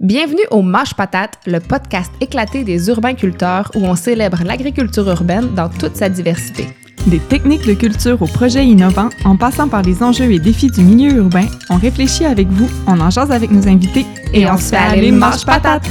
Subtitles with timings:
[0.00, 5.68] Bienvenue au Mâche Patate, le podcast éclaté des urbains-culteurs où on célèbre l'agriculture urbaine dans
[5.68, 6.68] toute sa diversité.
[7.08, 10.80] Des techniques de culture aux projets innovants, en passant par les enjeux et défis du
[10.80, 14.70] milieu urbain, on réfléchit avec vous, on en jase avec nos invités et, on, se
[14.70, 15.86] fait aller Marche Patate!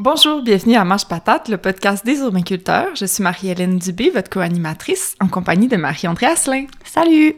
[0.00, 2.88] Bonjour, bienvenue à Marche Patate, le podcast des urbains-culteurs.
[2.96, 6.66] Je suis Marie-Hélène Dubé, votre co-animatrice, en compagnie de Marie-André Asselin.
[6.82, 7.36] Salut!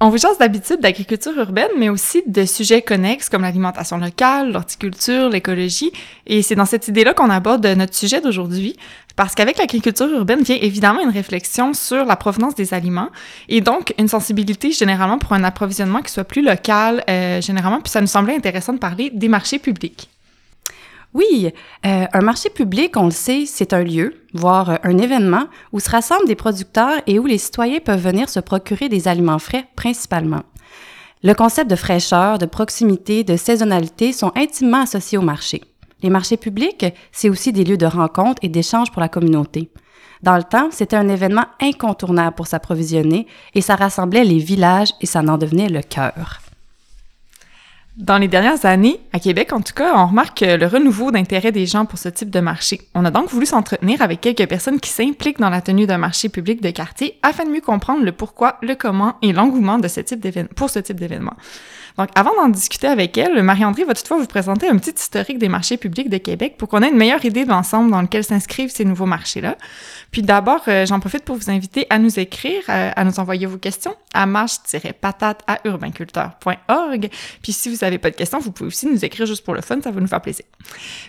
[0.00, 5.28] On vous jase d'habitude d'agriculture urbaine, mais aussi de sujets connexes comme l'alimentation locale, l'horticulture,
[5.28, 5.90] l'écologie.
[6.28, 8.76] Et c'est dans cette idée-là qu'on aborde notre sujet d'aujourd'hui,
[9.16, 13.08] parce qu'avec l'agriculture urbaine vient évidemment une réflexion sur la provenance des aliments
[13.48, 17.80] et donc une sensibilité généralement pour un approvisionnement qui soit plus local, euh, généralement.
[17.80, 20.08] Puis ça nous semblait intéressant de parler des marchés publics.
[21.18, 21.50] Oui,
[21.84, 25.80] euh, un marché public, on le sait, c'est un lieu, voire euh, un événement, où
[25.80, 29.64] se rassemblent des producteurs et où les citoyens peuvent venir se procurer des aliments frais
[29.74, 30.42] principalement.
[31.24, 35.62] Le concept de fraîcheur, de proximité, de saisonnalité sont intimement associés au marché.
[36.04, 39.72] Les marchés publics, c'est aussi des lieux de rencontre et d'échange pour la communauté.
[40.22, 45.06] Dans le temps, c'était un événement incontournable pour s'approvisionner et ça rassemblait les villages et
[45.06, 46.38] ça en devenait le cœur.
[47.98, 51.66] Dans les dernières années, à Québec en tout cas, on remarque le renouveau d'intérêt des
[51.66, 52.80] gens pour ce type de marché.
[52.94, 56.28] On a donc voulu s'entretenir avec quelques personnes qui s'impliquent dans la tenue d'un marché
[56.28, 59.98] public de quartier afin de mieux comprendre le pourquoi, le comment et l'engouement de ce
[59.98, 61.34] type pour ce type d'événement.
[61.98, 65.48] Donc, avant d'en discuter avec elle, Marie-André va toutefois vous présenter un petit historique des
[65.48, 68.70] marchés publics de Québec pour qu'on ait une meilleure idée de l'ensemble dans lequel s'inscrivent
[68.70, 69.56] ces nouveaux marchés-là.
[70.12, 73.46] Puis d'abord, euh, j'en profite pour vous inviter à nous écrire, euh, à nous envoyer
[73.46, 77.10] vos questions à marche-patate à urbainculteur.org.
[77.42, 79.60] Puis si vous n'avez pas de questions, vous pouvez aussi nous écrire juste pour le
[79.60, 80.44] fun, ça va nous faire plaisir.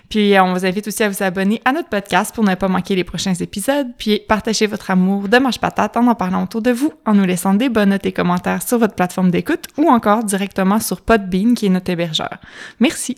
[0.10, 2.96] Puis on vous invite aussi à vous abonner à notre podcast pour ne pas manquer
[2.96, 6.72] les prochains épisodes, puis partager votre amour de Marche Patate en en parlant autour de
[6.72, 10.24] vous, en nous laissant des bonnes notes et commentaires sur votre plateforme d'écoute ou encore
[10.24, 12.38] directement sur Podbean qui est notre hébergeur.
[12.80, 13.18] Merci.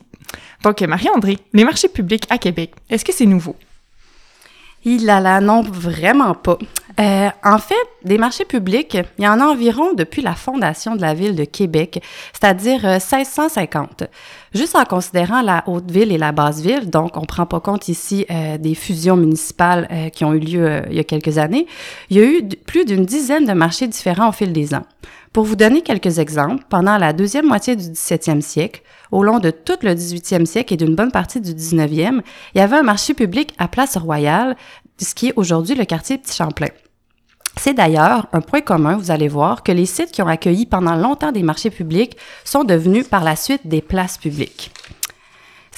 [0.63, 3.55] Donc Marie-André, les marchés publics à Québec, est-ce que c'est nouveau?
[4.83, 6.57] Il a la non, vraiment pas.
[6.99, 11.01] Euh, en fait, des marchés publics, il y en a environ depuis la fondation de
[11.01, 14.01] la ville de Québec, c'est-à-dire 1650.
[14.01, 14.05] Euh,
[14.53, 17.87] Juste en considérant la haute ville et la basse ville, donc on prend pas compte
[17.87, 21.67] ici euh, des fusions municipales qui ont eu lieu il y a quelques années,
[22.09, 24.83] il y a eu plus d'une dizaine de marchés différents au fil des ans.
[25.33, 28.81] Pour vous donner quelques exemples, pendant la deuxième moitié du 17e siècle,
[29.11, 32.19] au long de tout le 18e siècle et d'une bonne partie du 19e,
[32.53, 34.57] il y avait un marché public à Place Royale,
[34.99, 36.67] ce qui est aujourd'hui le quartier Petit Champlain.
[37.57, 40.95] C'est d'ailleurs un point commun, vous allez voir, que les sites qui ont accueilli pendant
[40.95, 44.71] longtemps des marchés publics sont devenus par la suite des places publiques.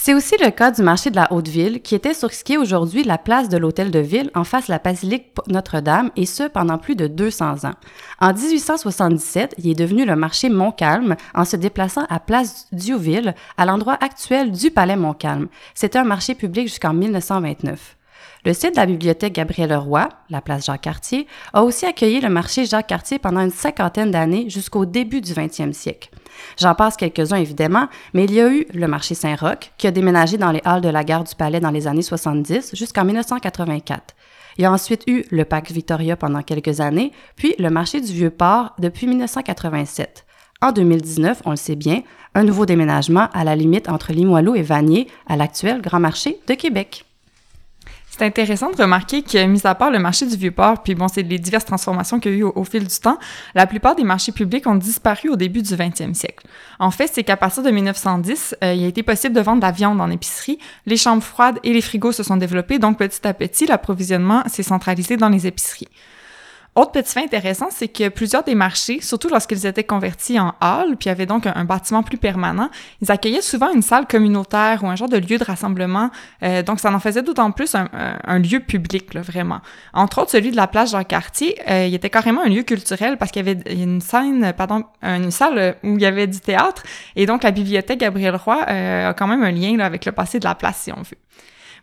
[0.05, 2.57] C'est aussi le cas du marché de la Haute-Ville, qui était sur ce qui est
[2.57, 6.43] aujourd'hui la place de l'Hôtel de Ville en face de la basilique Notre-Dame, et ce
[6.49, 7.75] pendant plus de 200 ans.
[8.19, 13.65] En 1877, il est devenu le marché Montcalm en se déplaçant à Place Diouville, à
[13.65, 15.47] l'endroit actuel du Palais Montcalm.
[15.73, 17.95] C'était un marché public jusqu'en 1929.
[18.45, 22.65] Le site de la bibliothèque Gabriel Roy, la place Jacques-Cartier, a aussi accueilli le marché
[22.65, 26.09] Jacques-Cartier pendant une cinquantaine d'années jusqu'au début du 20e siècle.
[26.59, 30.37] J'en passe quelques-uns évidemment, mais il y a eu le marché Saint-Roch qui a déménagé
[30.37, 34.13] dans les halles de la gare du Palais dans les années 70 jusqu'en 1984.
[34.57, 38.11] Il y a ensuite eu le Parc Victoria pendant quelques années, puis le marché du
[38.11, 40.25] Vieux-Port depuis 1987.
[40.61, 42.01] En 2019, on le sait bien,
[42.35, 46.55] un nouveau déménagement à la limite entre Limoilou et Vanier à l'actuel Grand Marché de
[46.55, 47.05] Québec.
[48.15, 51.23] C'est intéressant de remarquer que, mis à part le marché du Vieux-Port, puis bon, c'est
[51.23, 53.17] les diverses transformations qu'il y a eu au, fil du temps,
[53.55, 56.45] la plupart des marchés publics ont disparu au début du 20e siècle.
[56.77, 59.65] En fait, c'est qu'à partir de 1910, euh, il a été possible de vendre de
[59.65, 63.27] la viande en épicerie, les chambres froides et les frigos se sont développés, donc petit
[63.27, 65.89] à petit, l'approvisionnement s'est centralisé dans les épiceries.
[66.75, 70.95] Autre petit fait intéressant, c'est que plusieurs des marchés, surtout lorsqu'ils étaient convertis en halls,
[70.97, 72.69] puis avaient donc un, bâtiment plus permanent,
[73.01, 76.09] ils accueillaient souvent une salle communautaire ou un genre de lieu de rassemblement.
[76.41, 79.61] Euh, donc, ça en faisait d'autant plus un, un, lieu public, là, vraiment.
[79.93, 83.31] Entre autres, celui de la plage Jean-Cartier, euh, il était carrément un lieu culturel parce
[83.31, 86.81] qu'il y avait une scène, pardon, une salle où il y avait du théâtre.
[87.15, 90.11] Et donc, la bibliothèque Gabriel Roy euh, a quand même un lien là, avec le
[90.11, 91.17] passé de la place, si on veut.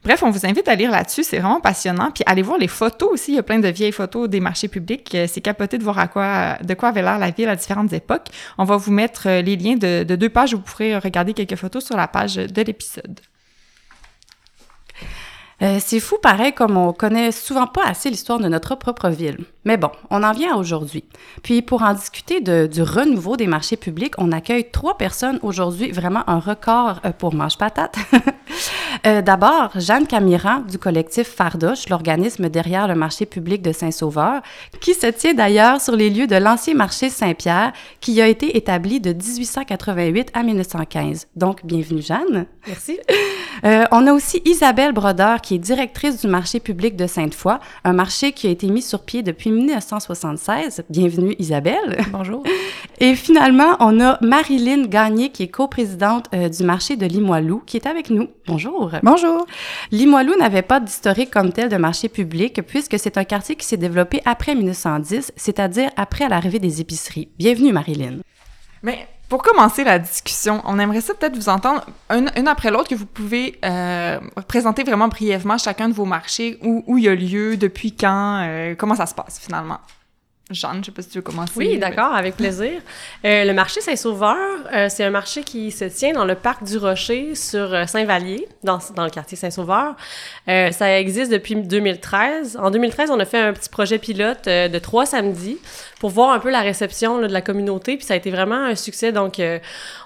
[0.02, 2.10] Bref, on vous invite à lire là-dessus, c'est vraiment passionnant.
[2.10, 4.68] Puis allez voir les photos aussi, il y a plein de vieilles photos des marchés
[4.68, 5.14] publics.
[5.14, 7.92] Euh, c'est capoté de voir à quoi, de quoi avait l'air la ville à différentes
[7.92, 8.28] époques.
[8.56, 11.34] On va vous mettre euh, les liens de, de deux pages où vous pourrez regarder
[11.34, 13.20] quelques photos sur la page de l'épisode.
[15.62, 19.38] Euh, c'est fou pareil comme on connaît souvent pas assez l'histoire de notre propre ville.
[19.64, 21.04] Mais bon, on en vient à aujourd'hui.
[21.42, 25.90] Puis pour en discuter de, du renouveau des marchés publics, on accueille trois personnes aujourd'hui,
[25.90, 27.96] vraiment un record euh, pour Mange Patate.
[29.06, 34.42] Euh, D'abord, Jeanne Camiran du collectif Fardoche, l'organisme derrière le marché public de Saint-Sauveur,
[34.80, 39.00] qui se tient d'ailleurs sur les lieux de l'ancien marché Saint-Pierre, qui a été établi
[39.00, 41.28] de 1888 à 1915.
[41.36, 42.46] Donc, bienvenue Jeanne.
[42.66, 42.98] Merci.
[43.64, 47.92] Euh, on a aussi Isabelle Brodeur, qui est directrice du marché public de Sainte-Foy, un
[47.92, 50.84] marché qui a été mis sur pied depuis 1976.
[50.90, 51.98] Bienvenue Isabelle.
[52.12, 52.42] Bonjour.
[53.00, 57.76] Et finalement, on a Marilyn Gagné, qui est coprésidente euh, du marché de Limoilou, qui
[57.76, 58.28] est avec nous.
[58.46, 58.90] Bonjour.
[59.02, 59.46] Bonjour.
[59.90, 63.76] Limoilou n'avait pas d'historique comme tel de marché public, puisque c'est un quartier qui s'est
[63.76, 67.28] développé après 1910, c'est-à-dire après l'arrivée des épiceries.
[67.38, 68.18] Bienvenue Marilyn.
[68.82, 72.88] Mais pour commencer la discussion, on aimerait ça peut-être vous entendre une, une après l'autre
[72.88, 74.18] que vous pouvez euh,
[74.48, 78.42] présenter vraiment brièvement chacun de vos marchés, où, où il y a lieu, depuis quand,
[78.42, 79.78] euh, comment ça se passe finalement?
[80.50, 81.52] Jeanne, je sais pas si tu veux commencer.
[81.56, 82.80] Oui, d'accord, avec plaisir.
[83.24, 84.36] Euh, le marché Saint-Sauveur,
[84.72, 88.78] euh, c'est un marché qui se tient dans le parc du Rocher sur Saint-Vallier, dans,
[88.96, 89.94] dans le quartier Saint-Sauveur.
[90.48, 92.58] Euh, ça existe depuis 2013.
[92.60, 95.58] En 2013, on a fait un petit projet pilote de trois samedis
[96.00, 98.56] pour voir un peu la réception là, de la communauté, puis ça a été vraiment
[98.64, 99.12] un succès.
[99.12, 99.58] Donc, euh,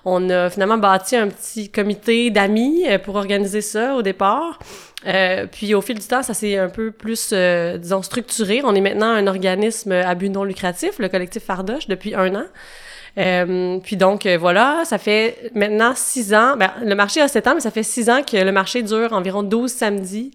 [0.04, 4.58] on a finalement bâti un petit comité d'amis euh, pour organiser ça au départ.
[5.06, 8.60] Euh, puis au fil du temps, ça s'est un peu plus, euh, disons, structuré.
[8.64, 12.44] On est maintenant un organisme à but non lucratif, le collectif Fardoche, depuis un an.
[13.16, 16.56] Euh, puis donc, euh, voilà, ça fait maintenant six ans.
[16.56, 19.12] Ben, le marché a sept ans, mais ça fait six ans que le marché dure
[19.12, 20.32] environ 12 samedis,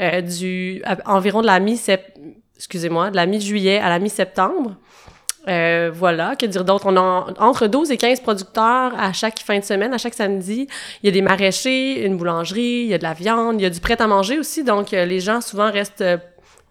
[0.00, 2.14] euh, du, à- environ de la mi-sept,
[2.56, 4.76] excusez-moi, de la mi-juillet à la mi-septembre.
[5.48, 6.86] Euh, voilà, que dire d'autre?
[6.86, 10.68] On a entre 12 et 15 producteurs à chaque fin de semaine, à chaque samedi.
[11.02, 13.66] Il y a des maraîchers, une boulangerie, il y a de la viande, il y
[13.66, 14.62] a du prêt-à-manger aussi.
[14.62, 16.18] Donc, euh, les gens souvent restent euh,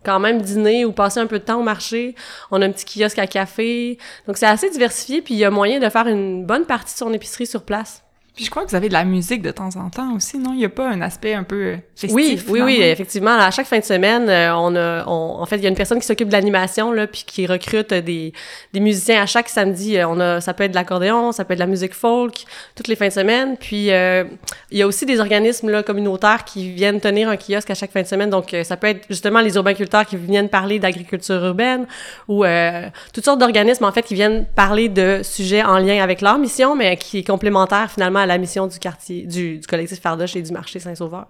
[0.05, 2.15] quand même dîner ou passer un peu de temps au marché.
[2.49, 3.97] On a un petit kiosque à café.
[4.27, 6.97] Donc, c'est assez diversifié, puis il y a moyen de faire une bonne partie de
[6.97, 8.03] son épicerie sur place.
[8.33, 10.51] Puis je crois que vous avez de la musique de temps en temps aussi, non?
[10.53, 12.15] Il n'y a pas un aspect un peu euh, festif?
[12.15, 13.37] Oui, oui, oui, effectivement.
[13.37, 15.75] À chaque fin de semaine, euh, on a, on- en fait, il y a une
[15.75, 18.31] personne qui s'occupe de l'animation là, puis qui recrute des,
[18.71, 19.97] des musiciens à chaque samedi.
[19.97, 22.45] Euh, On a, ça peut être de l'accordéon, ça peut être de la musique folk,
[22.73, 23.57] toutes les fins de semaine.
[23.59, 24.23] Puis euh,
[24.71, 27.91] il y a aussi des organismes là, communautaires qui viennent tenir un kiosque à chaque
[27.91, 28.29] fin de semaine.
[28.29, 31.85] Donc ça peut être justement les urbainculteurs qui viennent parler d'agriculture urbaine
[32.29, 36.21] ou euh, toutes sortes d'organismes en fait qui viennent parler de sujets en lien avec
[36.21, 39.99] leur mission, mais qui est complémentaire finalement à la mission du quartier, du, du collectif
[39.99, 41.27] Fardoche et du marché Saint-Sauveur.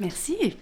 [0.00, 0.56] Merci.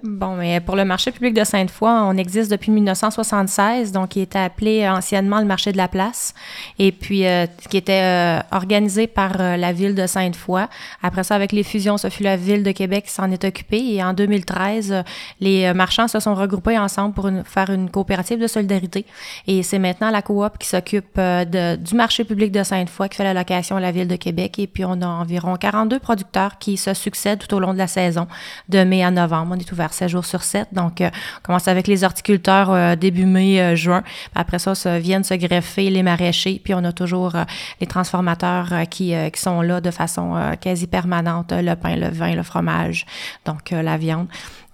[0.02, 4.38] Bon, mais pour le marché public de Sainte-Foy, on existe depuis 1976, donc il était
[4.38, 6.34] appelé euh, anciennement le marché de la place,
[6.78, 10.66] et puis euh, qui était euh, organisé par euh, la ville de Sainte-Foy.
[11.02, 13.94] Après ça, avec les fusions, ce fut la ville de Québec qui s'en est occupée,
[13.94, 15.02] et en 2013, euh,
[15.40, 19.04] les marchands se sont regroupés ensemble pour une- faire une coopérative de solidarité,
[19.46, 23.24] et c'est maintenant la coop qui s'occupe de- du marché public de Sainte-Foy qui fait
[23.24, 26.76] la location à la ville de Québec, et puis on a environ 42 producteurs qui
[26.76, 28.26] se succèdent tout au long de la saison,
[28.68, 29.39] de mai à novembre.
[29.50, 30.68] On est ouvert 7 jours sur 7.
[30.72, 34.02] Donc, euh, on commence avec les horticulteurs euh, début mai, euh, juin.
[34.34, 36.60] Après ça, viennent se greffer les maraîchers.
[36.62, 37.32] Puis on a toujours
[37.80, 41.52] les transformateurs qui, sont là de façon quasi permanente.
[41.52, 43.06] Le pain, le vin, le fromage,
[43.44, 44.26] donc la viande.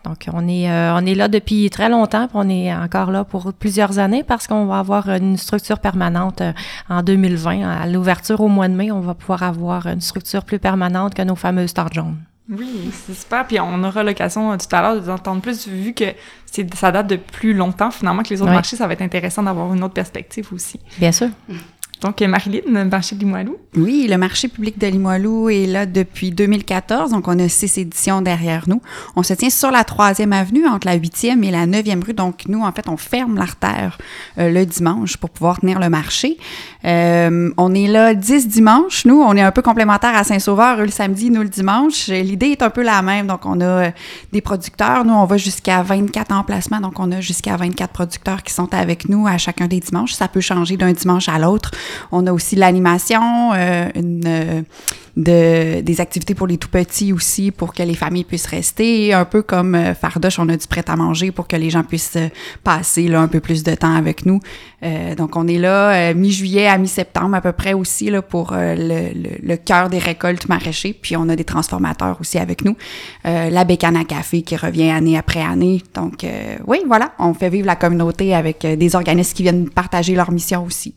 [0.04, 3.98] Donc, on est, on est là depuis très longtemps, on est encore là pour plusieurs
[3.98, 6.42] années parce qu'on va avoir une structure permanente
[6.88, 7.68] en 2020.
[7.82, 11.22] À l'ouverture au mois de mai, on va pouvoir avoir une structure plus permanente que
[11.22, 12.16] nos fameuses tartes jaunes.
[12.48, 13.46] Oui, c'est super.
[13.46, 16.04] Puis on aura l'occasion euh, tout à l'heure d'entendre plus, vu que
[16.46, 18.76] c'est, ça date de plus longtemps finalement que les autres marchés.
[18.76, 20.78] Ça va être intéressant d'avoir une autre perspective aussi.
[20.98, 21.28] Bien sûr.
[22.00, 23.56] Donc, euh, Marilyn, le marché de Limoilou.
[23.76, 28.22] Oui, le marché public de Limoilou est là depuis 2014, donc on a six éditions
[28.22, 28.80] derrière nous.
[29.16, 32.14] On se tient sur la troisième avenue, entre la huitième et la neuvième rue.
[32.14, 33.98] Donc nous, en fait, on ferme l'artère
[34.38, 36.38] euh, le dimanche pour pouvoir tenir le marché.
[36.86, 39.04] Euh, on est là 10 dimanches.
[39.04, 42.08] Nous, on est un peu complémentaire à Saint-Sauveur, eux le samedi, nous le dimanche.
[42.08, 43.26] Euh, L'idée est un peu la même.
[43.26, 43.90] Donc on a euh,
[44.32, 45.04] des producteurs.
[45.04, 46.80] Nous, on va jusqu'à 24 emplacements.
[46.80, 50.12] Donc on a jusqu'à 24 producteurs qui sont avec nous à chacun des dimanches.
[50.12, 51.72] Ça peut changer d'un dimanche à l'autre.
[52.12, 54.62] On a aussi l'animation, euh, euh,
[55.16, 59.14] de, des activités pour les tout petits aussi, pour que les familles puissent rester.
[59.14, 61.84] Un peu comme euh, Fardoche, on a du prêt à manger pour que les gens
[61.84, 62.18] puissent
[62.62, 64.40] passer là, un peu plus de temps avec nous.
[65.16, 69.88] Donc, on est là mi-juillet à mi-septembre à peu près aussi là, pour le, cœur
[69.88, 70.92] des récoltes maraîchers.
[70.92, 72.76] Puis, on a des transformateurs aussi avec nous.
[73.24, 75.82] La bécane à café qui revient année après année.
[75.94, 76.24] Donc,
[76.66, 80.64] oui, voilà, on fait vivre la communauté avec des organismes qui viennent partager leur mission
[80.64, 80.94] aussi.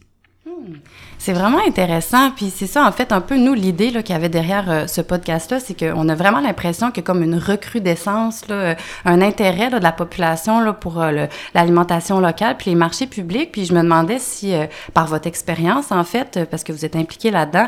[0.60, 0.82] 嗯
[1.22, 2.32] C'est vraiment intéressant.
[2.32, 5.02] Puis c'est ça, en fait, un peu, nous, l'idée qu'il y avait derrière euh, ce
[5.02, 9.80] podcast-là, c'est qu'on a vraiment l'impression que comme une recrudescence, là, euh, un intérêt là,
[9.80, 13.52] de la population là, pour euh, l'alimentation locale, puis les marchés publics.
[13.52, 14.54] Puis je me demandais si,
[14.94, 17.68] par votre expérience, en fait, parce que vous êtes impliqué là-dedans,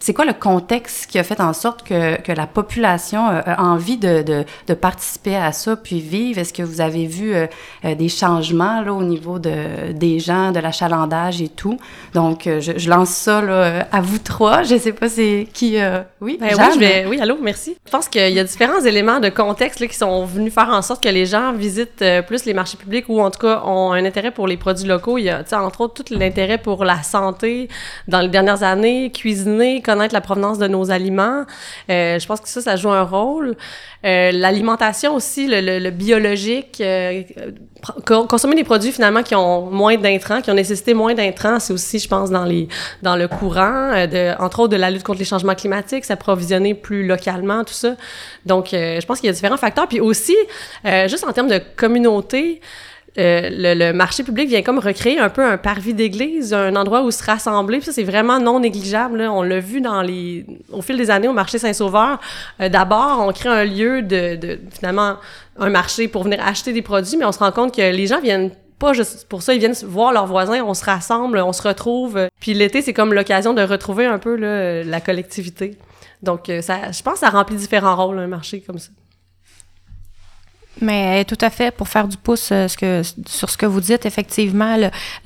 [0.00, 3.96] c'est quoi le contexte qui a fait en sorte que, que la population a envie
[3.96, 6.38] de, de, de, participer à ça, puis vivre?
[6.38, 7.34] Est-ce que vous avez vu
[7.84, 11.78] des changements là, au niveau de, des gens, de l'achalandage et tout?
[12.14, 14.62] Donc, donc, je, lance ça là, à vous trois.
[14.62, 15.78] Je sais pas c'est qui.
[15.78, 17.76] Euh, oui, ben oui, je vais, oui, allô, merci.
[17.84, 20.82] Je pense qu'il y a différents éléments de contexte là, qui sont venus faire en
[20.82, 23.92] sorte que les gens visitent euh, plus les marchés publics ou en tout cas ont
[23.92, 25.18] un intérêt pour les produits locaux.
[25.18, 27.68] Il y a, entre autres, tout l'intérêt pour la santé
[28.08, 31.44] dans les dernières années, cuisiner, connaître la provenance de nos aliments.
[31.90, 33.56] Euh, je pense que ça, ça joue un rôle.
[34.04, 37.22] Euh, l'alimentation aussi, le, le, le biologique, euh,
[38.06, 41.98] consommer des produits finalement qui ont moins d'intrants, qui ont nécessité moins d'intrants, c'est aussi,
[41.98, 42.68] je pense, dans les
[43.02, 47.06] dans le courant, euh, entre autres de la lutte contre les changements climatiques, s'approvisionner plus
[47.06, 47.94] localement, tout ça.
[48.46, 49.86] Donc, je pense qu'il y a différents facteurs.
[49.86, 50.36] Puis aussi,
[51.06, 52.60] juste en termes de communauté,
[53.18, 57.10] euh, le, marché public vient comme recréer un peu un parvis d'église, un endroit où
[57.10, 57.78] se rassembler.
[57.78, 59.20] Puis ça, c'est vraiment non négligeable.
[59.22, 62.20] On l'a vu dans les, au fil des années au marché Saint-Sauveur.
[62.60, 65.16] Euh, d'abord, on crée un lieu de, finalement,
[65.58, 68.20] un marché pour venir acheter des produits, mais on se rend compte que les gens
[68.20, 71.62] viennent pas juste pour ça, ils viennent voir leurs voisins, on se rassemble, on se
[71.62, 72.28] retrouve.
[72.40, 75.76] Puis l'été, c'est comme l'occasion de retrouver un peu la collectivité.
[76.22, 78.90] Donc, euh, ça, je pense que ça remplit différents rôles, un marché comme ça.
[80.80, 82.66] Mais tout à fait, pour faire du pouce euh,
[83.26, 84.76] sur ce que vous dites, effectivement,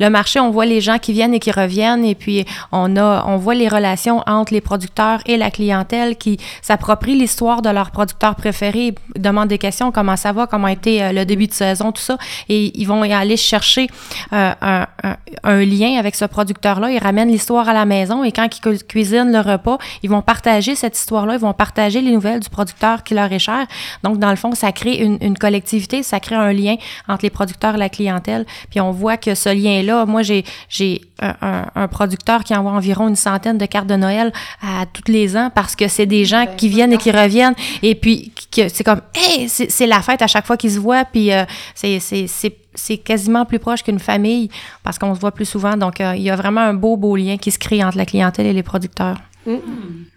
[0.01, 3.25] le, marché, on voit les gens qui viennent et qui reviennent, et puis on a,
[3.27, 7.91] on voit les relations entre les producteurs et la clientèle qui s'approprient l'histoire de leur
[7.93, 11.53] producteur préféré, demandent des questions, comment ça va, comment a été euh, le début de
[11.53, 13.87] saison, tout ça, et ils vont aller chercher
[14.33, 18.83] euh, un, lien avec ce producteur-là, ils ramènent l'histoire à la maison, et quand ils
[18.85, 23.05] cuisinent le repas, ils vont partager cette histoire-là, ils vont partager les nouvelles du producteur
[23.05, 23.67] qui leur est cher.
[24.03, 26.77] Donc, dans le fond, ça crée une collectivité, ça crée un lien
[27.09, 28.47] entre les producteurs et la clientèle.
[28.71, 33.09] Puis on voit que ce lien-là, moi, j'ai, j'ai un, un, producteur qui envoie environ
[33.09, 36.47] une centaine de cartes de Noël à tous les ans parce que c'est des gens
[36.57, 37.55] qui viennent et qui reviennent.
[37.83, 41.05] Et puis, que c'est comme, hey, c'est, la fête à chaque fois qu'ils se voient.
[41.05, 44.51] Puis euh, c'est, c'est, c'est c'est quasiment plus proche qu'une famille
[44.83, 45.77] parce qu'on se voit plus souvent.
[45.77, 48.05] Donc, euh, il y a vraiment un beau, beau lien qui se crée entre la
[48.05, 49.19] clientèle et les producteurs.
[49.47, 49.59] Mm.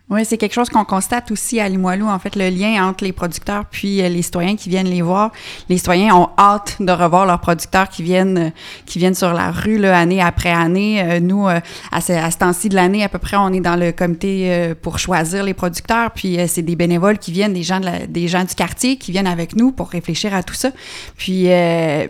[0.09, 3.11] Oui, c'est quelque chose qu'on constate aussi à Limoilou, en fait, le lien entre les
[3.11, 5.33] producteurs puis euh, les citoyens qui viennent les voir.
[5.67, 8.49] Les citoyens ont hâte de revoir leurs producteurs qui viennent euh,
[8.85, 11.03] qui viennent sur la rue là, année après année.
[11.03, 11.61] Euh, nous, à
[11.99, 14.97] ce, à ce temps-ci de l'année, à peu près, on est dans le comité pour
[14.97, 16.11] choisir les producteurs.
[16.11, 19.11] Puis c'est des bénévoles qui viennent, des gens, de la, des gens du quartier qui
[19.11, 20.69] viennent avec nous pour réfléchir à tout ça.
[21.17, 21.49] Puis,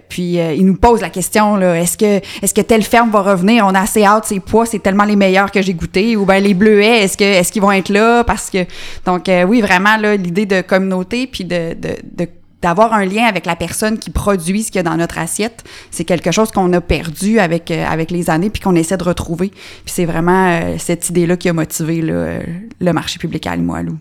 [0.09, 3.65] puis ils nous posent la question, là, est-ce que, est-ce que telle ferme va revenir?
[3.65, 6.15] On a assez hâte, ces pois, c'est tellement les meilleurs que j'ai goûté.
[6.15, 8.65] Ou bien les bleuets, est-ce que, est-ce qu'ils vont être là parce que
[9.05, 11.75] donc euh, oui vraiment là l'idée de communauté puis de,
[12.61, 15.63] d'avoir un lien avec la personne qui produit ce qu'il y a dans notre assiette,
[15.91, 19.03] c'est quelque chose qu'on a perdu avec euh, avec les années puis qu'on essaie de
[19.03, 19.49] retrouver.
[19.49, 23.97] Puis c'est vraiment euh, cette idée-là qui a motivé le marché public à Limoilou.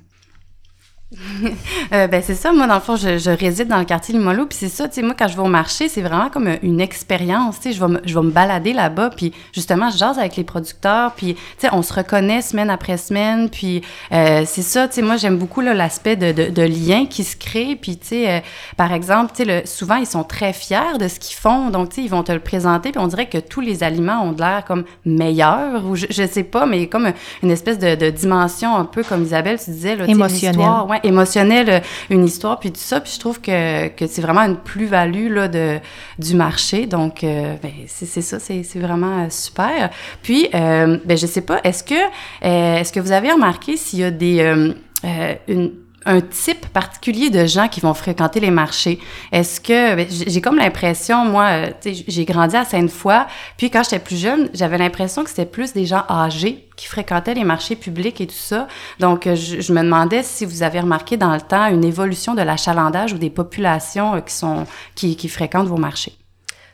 [1.93, 4.47] euh, ben c'est ça, moi dans le fond, je, je réside dans le quartier Limolo,
[4.47, 6.81] puis c'est ça, tu sais, moi quand je vais au marché, c'est vraiment comme une
[6.81, 10.19] expérience, tu sais, je vais me, je vais me balader là-bas, puis justement, je jase
[10.19, 13.83] avec les producteurs, puis tu sais, on se reconnaît semaine après semaine, puis
[14.13, 17.37] euh, c'est ça, tu sais, moi j'aime beaucoup l'aspect de, de, de, lien qui se
[17.37, 18.41] crée, puis tu sais, euh,
[18.77, 21.97] par exemple, tu sais, souvent ils sont très fiers de ce qu'ils font, donc tu
[21.97, 24.41] sais, ils vont te le présenter, puis on dirait que tous les aliments ont de
[24.41, 28.77] l'air comme meilleurs, ou je, je sais pas, mais comme une espèce de, de dimension
[28.77, 30.05] un peu comme Isabelle, tu disais, là,
[31.06, 33.01] émotionnelle émotionnel, euh, une histoire, puis tout ça.
[33.01, 35.79] Puis je trouve que, que c'est vraiment une plus-value là, de,
[36.19, 36.87] du marché.
[36.87, 39.91] Donc, euh, ben, c'est ça, c'est vraiment euh, super.
[40.23, 41.95] Puis, euh, ben, je sais pas, est-ce que,
[42.43, 44.41] est-ce que vous avez remarqué s'il y a des...
[45.49, 45.73] une
[46.07, 48.99] un type particulier de gens qui vont fréquenter les marchés.
[49.33, 53.99] Est-ce que ben, j'ai comme l'impression, moi, euh, j'ai grandi à Sainte-Foy, puis quand j'étais
[53.99, 58.21] plus jeune, j'avais l'impression que c'était plus des gens âgés qui fréquentaient les marchés publics
[58.21, 58.69] et tout ça.
[59.01, 62.43] Donc, euh, je, me demandais si vous avez remarqué dans le temps une évolution de
[62.43, 66.13] l'achalandage ou des populations euh, qui sont qui, qui fréquentent vos marchés.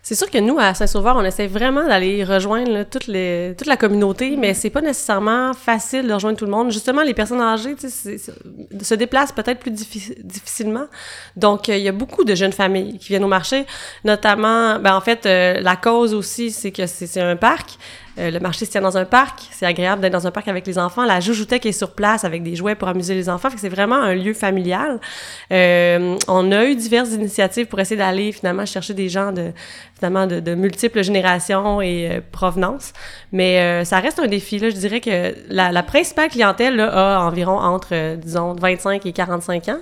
[0.05, 3.77] C'est sûr que nous, à Saint-Sauveur, on essaie vraiment d'aller rejoindre toute, les, toute la
[3.77, 6.73] communauté, mais c'est pas nécessairement facile de rejoindre tout le monde.
[6.73, 10.87] Justement, les personnes âgées se déplacent peut-être plus difficilement.
[11.37, 13.65] Donc, euh, il y a beaucoup de jeunes familles qui viennent au marché,
[14.05, 17.79] notamment, ben, en fait, euh, la cause aussi, c'est que c'est un parc.
[18.19, 19.49] Euh, le marché se tient dans un parc.
[19.51, 21.05] C'est agréable d'être dans un parc avec les enfants.
[21.05, 23.49] La joujoutec est sur place avec des jouets pour amuser les enfants.
[23.57, 25.01] C'est vraiment un lieu familial.
[25.51, 29.53] Euh, on a eu diverses initiatives pour essayer d'aller finalement chercher des gens de
[29.95, 32.93] finalement de, multiples générations et euh, provenances.
[33.31, 34.59] Mais ça reste un défi.
[34.59, 34.69] Là.
[34.71, 39.79] Je dirais que la, principale clientèle là, a environ entre, disons, 25 et 45 ans.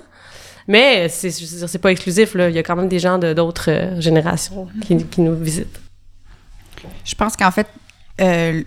[0.67, 2.35] Mais c'est c'est pas exclusif.
[2.35, 2.49] Là.
[2.49, 5.79] Il y a quand même des gens de d'autres générations qui nous visitent.
[7.03, 7.67] Je pense qu'en fait,
[8.21, 8.63] euh,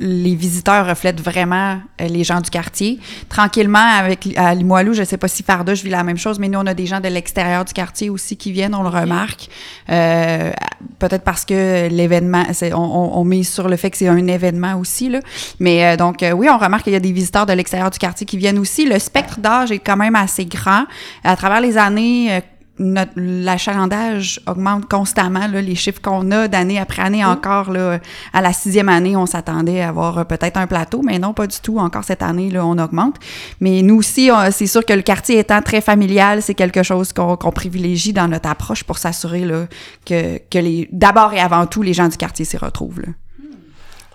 [0.00, 2.98] les visiteurs reflètent vraiment euh, les gens du quartier.
[3.28, 6.38] Tranquillement, avec à Limoilou, je ne sais pas si Farda, je vis la même chose,
[6.38, 8.88] mais nous, on a des gens de l'extérieur du quartier aussi qui viennent, on le
[8.88, 9.48] remarque.
[9.90, 10.50] Euh,
[10.98, 12.76] Peut-être parce que l'événement, on,
[13.14, 15.08] on, mise sur le fait que c'est un événement aussi.
[15.08, 15.20] Là.
[15.58, 18.36] Mais donc, oui, on remarque qu'il y a des visiteurs de l'extérieur du quartier qui
[18.36, 18.86] viennent aussi.
[18.86, 20.84] Le spectre d'âge est quand même assez grand.
[21.24, 22.42] À travers les années,
[22.78, 25.46] notre, l'achalandage augmente constamment.
[25.46, 27.98] Là, les chiffres qu'on a d'année après année encore, là,
[28.32, 31.46] à la sixième année, on s'attendait à avoir euh, peut-être un plateau, mais non, pas
[31.46, 31.78] du tout.
[31.78, 33.16] Encore cette année, là, on augmente.
[33.60, 37.12] Mais nous aussi, on- c'est sûr que le quartier étant très familial, c'est quelque chose
[37.12, 39.66] qu'on qu'on privilégie dans notre approche pour s'assurer là,
[40.06, 43.00] que, que les, d'abord et avant tout, les gens du quartier s'y retrouvent.
[43.00, 43.08] Là.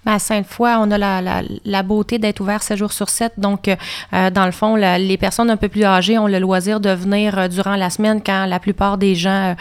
[0.06, 3.34] À Sainte-Foy, on a la, la, beauté d'être ouvert 7 jours sur 7.
[3.38, 3.68] Donc,
[4.14, 7.38] euh, dans le fond, les personnes un peu plus âgées ont le loisir de venir
[7.38, 9.54] euh, durant la semaine quand la plupart des gens euh,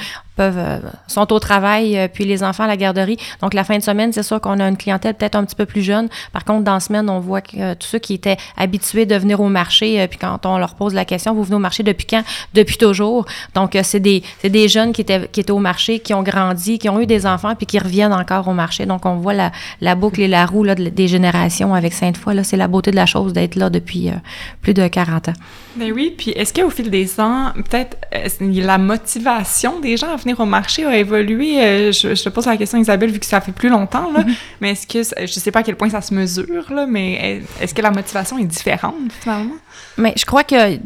[0.42, 3.16] euh, sont au travail, euh, puis les enfants à la garderie.
[3.42, 5.66] Donc, la fin de semaine, c'est sûr qu'on a une clientèle peut-être un petit peu
[5.66, 6.08] plus jeune.
[6.32, 9.14] Par contre, dans la semaine, on voit que euh, tous ceux qui étaient habitués de
[9.16, 12.06] venir au marché, puis quand on leur pose la question, vous venez au marché depuis
[12.06, 12.22] quand?
[12.54, 13.26] Depuis toujours.
[13.54, 16.88] Donc, c'est des, des jeunes qui étaient, qui étaient au marché, qui ont grandi, qui
[16.88, 18.86] ont eu des enfants, puis qui reviennent encore au marché.
[18.86, 22.44] Donc, on voit la, la boucle et la roue là, de- des générations avec Sainte-Foy.
[22.44, 24.10] C'est la beauté de la chose d'être là depuis
[24.62, 25.32] plus de 40 ans.
[25.76, 27.96] Ben oui, puis est-ce qu'au fil des ans, peut-être
[28.40, 31.60] la motivation des gens à venir au marché a évolué?
[31.62, 34.24] Euh, je, je te pose la question, Isabelle, vu que ça fait plus longtemps, là,
[34.60, 37.62] mais est-ce que, je sais pas à quel point ça se mesure, là, mais est-
[37.64, 39.54] est-ce que la motivation est différente, finalement?
[39.96, 40.78] Mais je crois que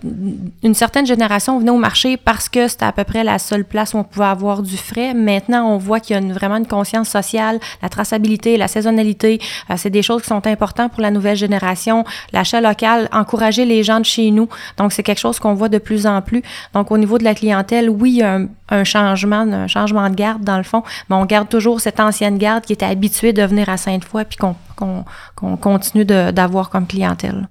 [0.63, 3.95] une certaine génération venait au marché parce que c'était à peu près la seule place
[3.95, 5.13] où on pouvait avoir du frais.
[5.15, 9.41] Maintenant, on voit qu'il y a une- vraiment une conscience sociale, la traçabilité, la saisonnalité.
[9.71, 12.05] euh, c'est des choses qui sont importantes pour la nouvelle génération.
[12.33, 14.49] L'achat local, encourager les gens de chez nous.
[14.77, 16.43] Donc, c'est quelque chose qu'on voit de plus en plus.
[16.75, 20.09] Donc, au niveau de la clientèle, oui, il y a un, un changement, un changement
[20.11, 23.33] de garde dans le fond, mais on garde toujours cette ancienne garde qui était habituée
[23.33, 27.49] de venir à Sainte-Foy puis qu'on continue d'avoir comme clientèle.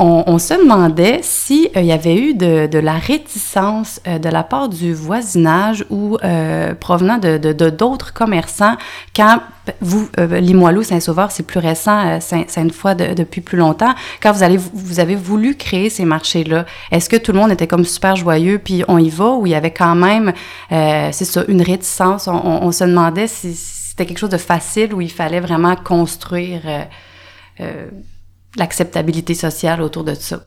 [0.00, 4.42] On, on se demandait s'il y avait eu de, de la réticence euh, de la
[4.42, 7.36] part du voisinage ou euh, provenant de
[7.70, 8.74] d'autres commerçants
[9.14, 9.38] quand
[9.80, 14.32] vous, euh, Limoilou, Saint-Sauveur, c'est plus récent, euh, Saint- Sainte-Foy de- depuis plus longtemps, quand
[14.32, 17.84] vous, allez, vous avez voulu créer ces marchés-là, est-ce que tout le monde était comme
[17.84, 20.32] super joyeux puis on y va ou il y avait quand même,
[20.72, 22.26] euh, c'est ça, une réticence?
[22.26, 25.38] On, on- on se demandait si, si c'était quelque chose de facile ou il fallait
[25.40, 26.62] vraiment construire...
[28.56, 30.46] l'acceptabilité sociale autour de ça.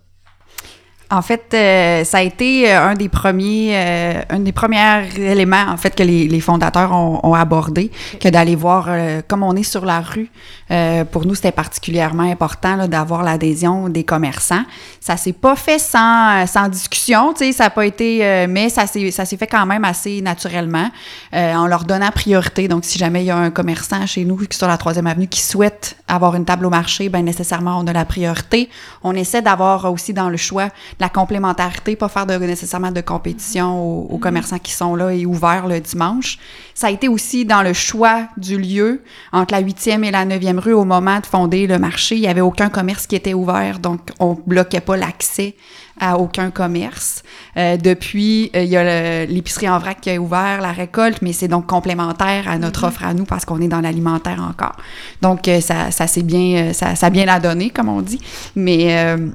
[1.09, 5.65] En fait, euh, ça a été euh, un des premiers, euh, un des premiers éléments
[5.69, 9.55] en fait que les, les fondateurs ont, ont abordé, que d'aller voir, euh, comme on
[9.55, 10.29] est sur la rue,
[10.69, 14.63] euh, pour nous c'était particulièrement important d'avoir l'adhésion des commerçants.
[14.99, 18.67] Ça s'est pas fait sans, sans discussion, tu sais, ça a pas été, euh, mais
[18.67, 20.89] ça s'est, ça s'est fait quand même assez naturellement,
[21.33, 22.67] euh, en leur donnant priorité.
[22.67, 25.07] Donc, si jamais il y a un commerçant chez nous qui est sur la troisième
[25.07, 28.69] avenue qui souhaite avoir une table au marché, ben nécessairement on a la priorité.
[29.03, 30.67] On essaie d'avoir aussi dans le choix
[30.99, 35.25] la complémentarité, pas faire de, nécessairement de compétition aux, aux commerçants qui sont là et
[35.25, 36.39] ouverts le dimanche.
[36.73, 40.60] Ça a été aussi dans le choix du lieu, entre la 8e et la 9e
[40.60, 43.79] rue, au moment de fonder le marché, il y avait aucun commerce qui était ouvert,
[43.79, 45.55] donc on bloquait pas l'accès
[45.99, 47.23] à aucun commerce.
[47.57, 51.33] Euh, depuis, euh, il y a l'épicerie en vrac qui a ouvert la récolte, mais
[51.33, 54.75] c'est donc complémentaire à notre offre à nous parce qu'on est dans l'alimentaire encore.
[55.21, 58.01] Donc, euh, ça, ça s'est bien, euh, ça, ça a bien la donné, comme on
[58.01, 58.19] dit.
[58.55, 59.29] Mais euh,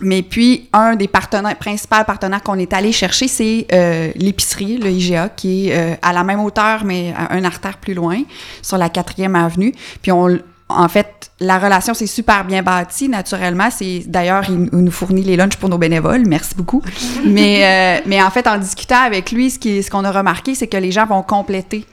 [0.00, 4.90] mais puis, un des partenaires, principaux partenaires qu'on est allé chercher, c'est euh, l'épicerie, le
[4.90, 8.22] IGA, qui est euh, à la même hauteur, mais à un artère plus loin,
[8.62, 9.72] sur la quatrième avenue.
[10.02, 13.70] Puis, on, en fait, la relation s'est super bien bâtie, naturellement.
[13.70, 16.26] C'est D'ailleurs, il, il nous fournit les lunchs pour nos bénévoles.
[16.26, 16.82] Merci beaucoup.
[17.24, 20.54] mais, euh, mais en fait, en discutant avec lui, ce qu'on ce qu'on a remarqué,
[20.54, 21.86] c'est que les gens vont compléter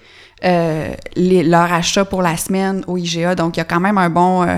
[0.44, 3.36] euh, les, leur achat pour la semaine au IGA.
[3.36, 4.44] Donc, il y a quand même un bon...
[4.44, 4.58] euh,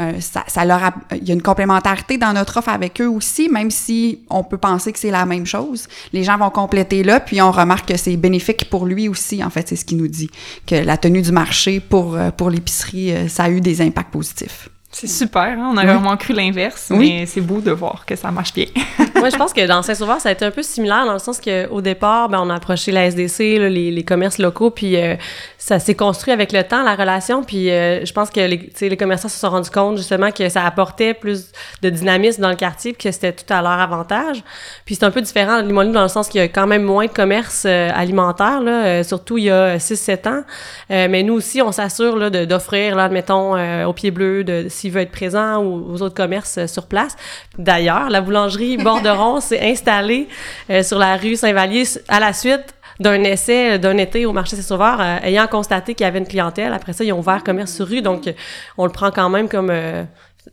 [0.00, 3.08] euh, ça, ça leur a- il y a une complémentarité dans notre offre avec eux
[3.08, 5.86] aussi, même si on peut penser que c'est la même chose.
[6.12, 9.44] Les gens vont compléter là, puis on remarque que c'est bénéfique pour lui aussi.
[9.44, 10.30] En fait, c'est ce qu'il nous dit,
[10.66, 14.12] que la tenue du marché pour, euh, pour l'épicerie, euh, ça a eu des impacts
[14.12, 14.68] positifs.
[14.94, 15.70] C'est super, hein?
[15.72, 18.66] on a vraiment cru l'inverse, mais c'est beau de voir que ça marche bien.
[19.16, 21.40] Moi, je pense que dans Saint-Sauveur, ça a été un peu similaire dans le sens
[21.40, 25.14] qu'au départ, ben, on a approché la SDC, là, les, les, commerces locaux, puis euh,
[25.62, 28.96] ça s'est construit avec le temps, la relation, puis euh, je pense que les, les
[28.96, 32.94] commerçants se sont rendus compte justement que ça apportait plus de dynamisme dans le quartier,
[32.94, 34.42] que c'était tout à leur avantage.
[34.84, 36.82] Puis c'est un peu différent de Limoilou dans le sens qu'il y a quand même
[36.82, 40.42] moins de commerce euh, alimentaire, là, surtout il y a 6-7 ans.
[40.88, 45.62] mais nous aussi, on s'assure d'offrir, là, admettons, au pied bleu, s'il veut être présent
[45.62, 47.16] ou aux autres commerces euh, sur place.
[47.58, 50.28] D'ailleurs, la boulangerie Borderon s'est installée
[50.70, 55.00] euh, sur la rue Saint-Vallier à la suite d'un essai d'un été au marché Saint-Sauveur,
[55.00, 56.72] euh, ayant constaté qu'il y avait une clientèle.
[56.72, 58.32] Après ça, ils ont ouvert commerce sur rue, donc
[58.78, 59.70] on le prend quand même comme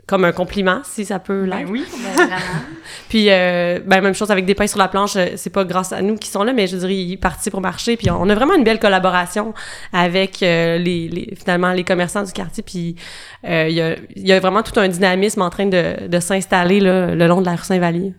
[0.05, 1.71] comme un compliment, si ça peut ben l'être.
[1.71, 1.83] oui,
[2.17, 2.29] ben,
[3.09, 5.93] puis, euh, ben, même chose avec des pains sur la planche, euh, c'est pas grâce
[5.93, 7.97] à nous qui sont là, mais je dirais, ils participent au marché.
[7.97, 9.53] Puis, on a vraiment une belle collaboration
[9.91, 12.63] avec euh, les, les, finalement, les commerçants du quartier.
[12.63, 12.95] Puis,
[13.45, 16.79] euh, il y, a, y, a, vraiment tout un dynamisme en train de, de s'installer
[16.79, 18.13] le long de la rue Saint-Vallier.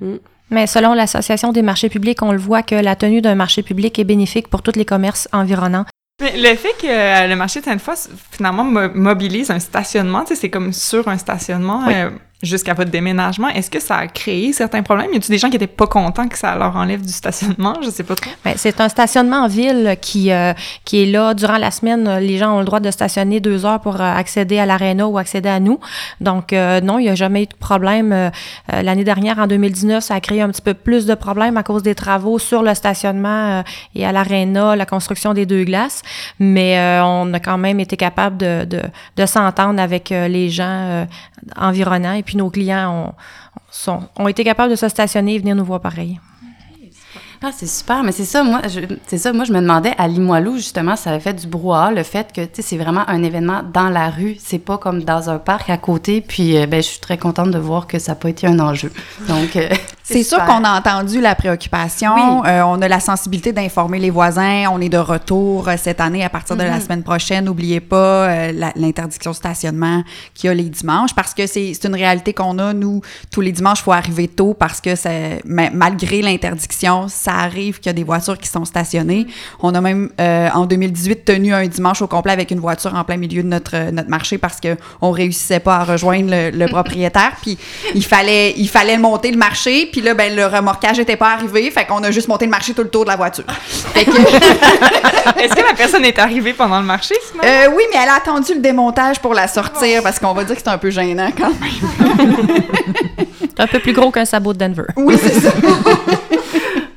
[0.00, 0.16] Mm.
[0.52, 3.98] Mais selon l'Association des marchés publics, on le voit que la tenue d'un marché public
[3.98, 5.86] est bénéfique pour tous les commerces environnants.
[6.20, 7.94] Mais le fait que euh, le marché de Sainte-Foy,
[8.30, 11.88] finalement, mobilise un stationnement, tu sais, c'est comme sur un stationnement.
[11.88, 12.10] Euh,
[12.42, 15.12] jusqu'à votre déménagement, est-ce que ça a créé certains problèmes?
[15.12, 17.76] Y a-t-il des gens qui étaient pas contents que ça leur enlève du stationnement?
[17.82, 18.30] Je sais pas trop.
[18.44, 20.52] Bien, c'est un stationnement en ville qui, euh,
[20.84, 22.18] qui est là durant la semaine.
[22.18, 25.18] Les gens ont le droit de stationner deux heures pour euh, accéder à l'aréna ou
[25.18, 25.78] accéder à nous.
[26.20, 28.30] Donc, euh, non, il n'y a jamais eu de problème.
[28.68, 31.82] L'année dernière, en 2019, ça a créé un petit peu plus de problèmes à cause
[31.82, 33.62] des travaux sur le stationnement
[33.94, 36.02] et à l'aréna, la construction des deux glaces.
[36.38, 38.80] Mais on a quand même été capable de, de,
[39.16, 41.06] de s'entendre avec les gens
[41.56, 43.14] environnants et puis nos clients
[43.88, 46.18] ont, ont été capables de se stationner et venir nous voir pareil.
[47.44, 48.60] Ah, c'est super, mais c'est ça, moi,
[49.08, 52.04] c'est ça, moi, je me demandais à Limoilou, justement, ça avait fait du brouhaha, le
[52.04, 55.28] fait que, tu sais, c'est vraiment un événement dans la rue, c'est pas comme dans
[55.28, 58.12] un parc à côté, puis, euh, ben, je suis très contente de voir que ça
[58.12, 58.92] n'a pas été un enjeu.
[59.26, 59.68] Donc, euh,
[60.02, 64.64] c'est sûr qu'on a entendu la préoccupation, euh, on a la sensibilité d'informer les voisins,
[64.70, 66.82] on est de retour cette année à partir de la mm-hmm.
[66.82, 70.02] semaine prochaine, n'oubliez pas l'interdiction de stationnement
[70.34, 73.52] qu'il y a les dimanches, parce que c'est une réalité qu'on a, nous, tous les
[73.52, 74.90] dimanches, il faut arriver tôt, parce que
[75.44, 79.26] malgré l'interdiction, ça arrive qu'il y a des voitures qui sont stationnées.
[79.60, 83.04] On a même, euh, en 2018, tenu un dimanche au complet avec une voiture en
[83.04, 87.32] plein milieu de notre, notre marché parce qu'on réussissait pas à rejoindre le, propriétaire.
[87.42, 87.58] Puis
[87.94, 89.88] il fallait, il fallait monter le marché.
[89.92, 91.70] Puis là, ben, le remorquage n'était pas arrivé.
[91.70, 93.44] Fait qu'on a juste monté le marché tout le tour de la voiture.
[93.96, 97.42] Est-ce que la personne est arrivée pendant le marché, sinon?
[97.44, 100.56] Euh, oui, mais elle a attendu le démontage pour la sortir parce qu'on va dire
[100.56, 102.36] que c'est un peu gênant quand même.
[103.40, 104.86] c'est un peu plus gros qu'un sabot de Denver.
[104.96, 105.52] Oui, c'est ça.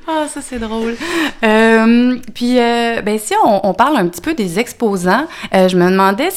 [0.08, 0.96] Ah, ça c'est drôle.
[1.44, 5.90] Euh, puis, euh, ben si on, parle un petit peu des exposants, euh, je me
[5.90, 6.28] demandais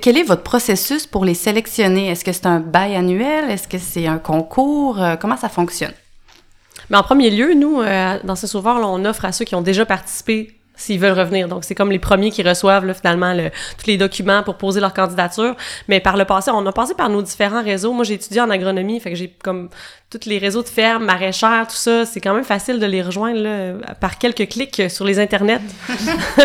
[0.00, 2.08] quel est votre processus pour les sélectionner?
[2.08, 3.48] Est-ce que c'est un bail annuel?
[3.48, 4.98] Est-ce que c'est un concours?
[5.20, 5.92] Comment ça fonctionne?
[6.92, 7.82] Mais en premier lieu, nous,
[8.22, 11.48] dans ce sauveur, on offre à ceux qui ont déjà participé s'ils veulent revenir.
[11.48, 14.80] Donc, c'est comme les premiers qui reçoivent là, finalement le, tous les documents pour poser
[14.80, 15.56] leur candidature.
[15.88, 17.92] Mais par le passé, on a passé par nos différents réseaux.
[17.92, 19.70] Moi, j'ai étudié en agronomie, fait que j'ai comme
[20.12, 22.04] tous les réseaux de fermes, maraîchères, tout ça.
[22.04, 25.60] C'est quand même facile de les rejoindre là, par quelques clics sur les internets.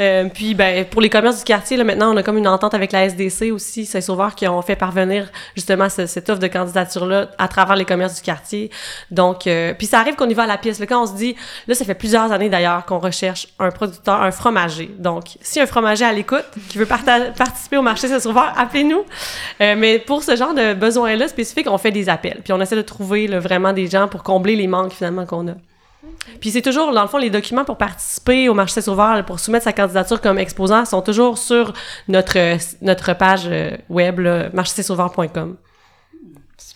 [0.00, 2.74] Euh, puis, ben, pour les commerces du quartier, là, maintenant, on a comme une entente
[2.74, 7.46] avec la SDC aussi, Saint-Sauveur, qui ont fait parvenir justement cette offre de candidature-là à
[7.46, 8.70] travers les commerces du quartier.
[9.10, 10.78] Donc, euh, puis ça arrive qu'on y va à la pièce.
[10.78, 11.36] Là, quand on se dit,
[11.68, 14.90] là, ça fait plusieurs années d'ailleurs qu'on recherche un producteur, un fromager.
[14.98, 19.04] Donc, si un fromager à l'écoute qui veut participer au marché Saint-Sauveur, appelez-nous.
[19.60, 22.40] Euh, mais pour ce genre de besoins-là spécifiques, on fait des appels.
[22.42, 25.54] Puis on essaie de trouver vraiment des gens pour combler les manques finalement qu'on a.
[26.40, 29.64] Puis c'est toujours, dans le fond, les documents pour participer au marché sauveur, pour soumettre
[29.64, 31.72] sa candidature comme exposant, sont toujours sur
[32.08, 34.20] notre, notre page euh, web,
[34.52, 35.56] marchesauveur.com.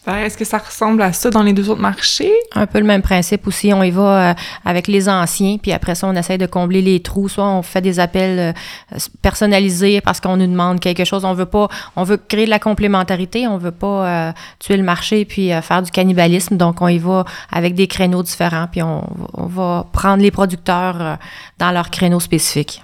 [0.07, 2.33] Est-ce que ça ressemble à ça dans les deux autres marchés?
[2.55, 3.73] Un peu le même principe aussi.
[3.73, 7.01] On y va euh, avec les anciens, puis après ça, on essaie de combler les
[7.01, 7.29] trous.
[7.29, 8.55] Soit on fait des appels
[8.95, 11.25] euh, personnalisés parce qu'on nous demande quelque chose.
[11.25, 13.49] On veut pas, on veut créer de la complémentarité.
[13.49, 16.57] On veut pas euh, tuer le marché puis faire du cannibalisme.
[16.57, 19.03] Donc, on y va avec des créneaux différents, puis on,
[19.35, 21.19] va prendre les producteurs
[21.59, 22.83] dans leurs créneaux spécifiques.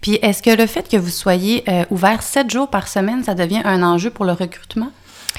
[0.00, 3.62] Puis, est-ce que le fait que vous soyez ouvert sept jours par semaine, ça devient
[3.64, 4.90] un enjeu pour le recrutement?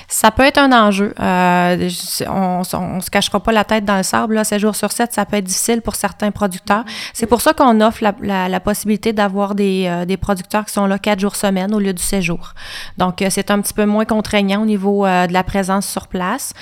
[0.08, 1.14] Ça peut être un enjeu.
[1.20, 1.90] Euh,
[2.28, 4.36] on, on, se cachera pas la tête dans le sable.
[4.36, 6.84] Là, 7 jours sur 7, ça peut être difficile pour certains producteurs.
[7.14, 10.98] C'est pour ça qu'on offre la, possibilité d'avoir des, euh, des, producteurs qui sont là
[10.98, 12.54] 4 jours semaine au lieu du 7 jours.
[12.98, 16.54] Donc, euh, c'est un petit peu moins contraignant au niveau de la présence sur place.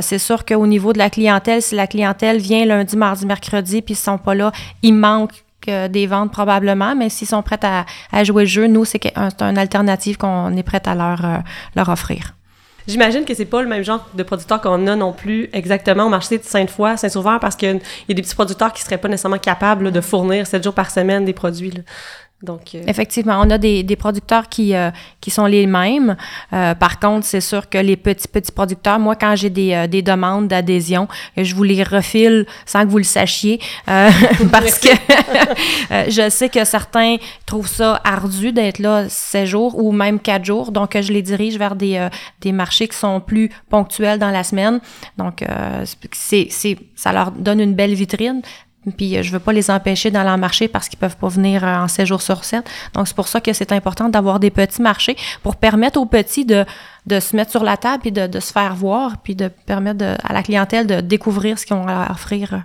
[0.00, 3.94] c'est sûr qu'au niveau de la clientèle, si la clientèle vient lundi, mardi, mercredi, puis
[3.94, 5.32] ils sont pas là, il manque
[5.62, 9.30] que des ventes probablement, mais s'ils sont prêts à, jouer le jeu, nous, c'est un,
[9.40, 11.38] une alternative qu'on est prêt à euh,
[11.74, 12.34] leur offrir.
[12.88, 16.08] J'imagine que c'est pas le même genre de producteur qu'on a non plus exactement au
[16.08, 17.68] marché de Sainte-Foy, Saint-Sauveur, parce qu'il
[18.08, 20.90] y a des petits producteurs qui seraient pas nécessairement capables de fournir 7 jours par
[20.90, 21.74] semaine des produits.
[22.42, 26.16] Donc, euh, Effectivement, on a des, des producteurs qui, euh, qui sont les mêmes.
[26.52, 29.86] Euh, par contre, c'est sûr que les petits, petits producteurs, moi, quand j'ai des, euh,
[29.86, 34.10] des demandes d'adhésion, je vous les refile sans que vous le sachiez euh,
[34.50, 34.88] parce que
[35.92, 40.44] euh, je sais que certains trouvent ça ardu d'être là 7 jours ou même 4
[40.44, 40.72] jours.
[40.72, 42.08] Donc, je les dirige vers des, euh,
[42.40, 44.80] des marchés qui sont plus ponctuels dans la semaine.
[45.16, 48.42] Donc, euh, c'est, c'est, ça leur donne une belle vitrine.
[48.96, 51.62] Puis euh, je veux pas les empêcher d'aller en marché parce qu'ils peuvent pas venir
[51.64, 52.68] euh, en 7 jours sur 7.
[52.94, 56.44] Donc c'est pour ça que c'est important d'avoir des petits marchés pour permettre aux petits
[56.44, 56.64] de,
[57.06, 59.98] de se mettre sur la table puis de, de se faire voir puis de permettre
[59.98, 62.64] de- à la clientèle de découvrir ce qu'ils ont à offrir.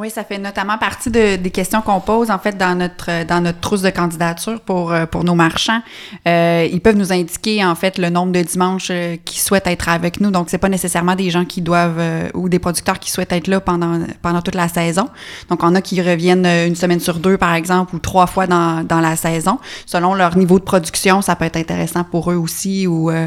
[0.00, 3.40] Oui, ça fait notamment partie de- des questions qu'on pose en fait dans notre dans
[3.40, 5.80] notre trousse de candidature pour euh, pour nos marchands.
[6.28, 9.88] Euh, ils peuvent nous indiquer en fait le nombre de dimanches euh, qui souhaitent être
[9.88, 10.30] avec nous.
[10.30, 13.48] Donc c'est pas nécessairement des gens qui doivent euh, ou des producteurs qui souhaitent être
[13.48, 15.08] là pendant pendant toute la saison.
[15.50, 18.84] Donc on a qui reviennent une semaine sur deux par exemple ou trois fois dans
[18.84, 21.22] dans la saison selon leur niveau de production.
[21.22, 23.26] Ça peut être intéressant pour eux aussi ou euh,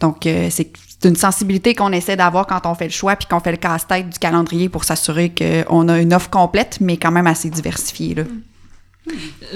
[0.00, 0.70] donc c'est
[1.02, 3.56] c'est une sensibilité qu'on essaie d'avoir quand on fait le choix puis qu'on fait le
[3.56, 8.14] casse-tête du calendrier pour s'assurer qu'on a une offre complète, mais quand même assez diversifiée.
[8.14, 8.22] Là.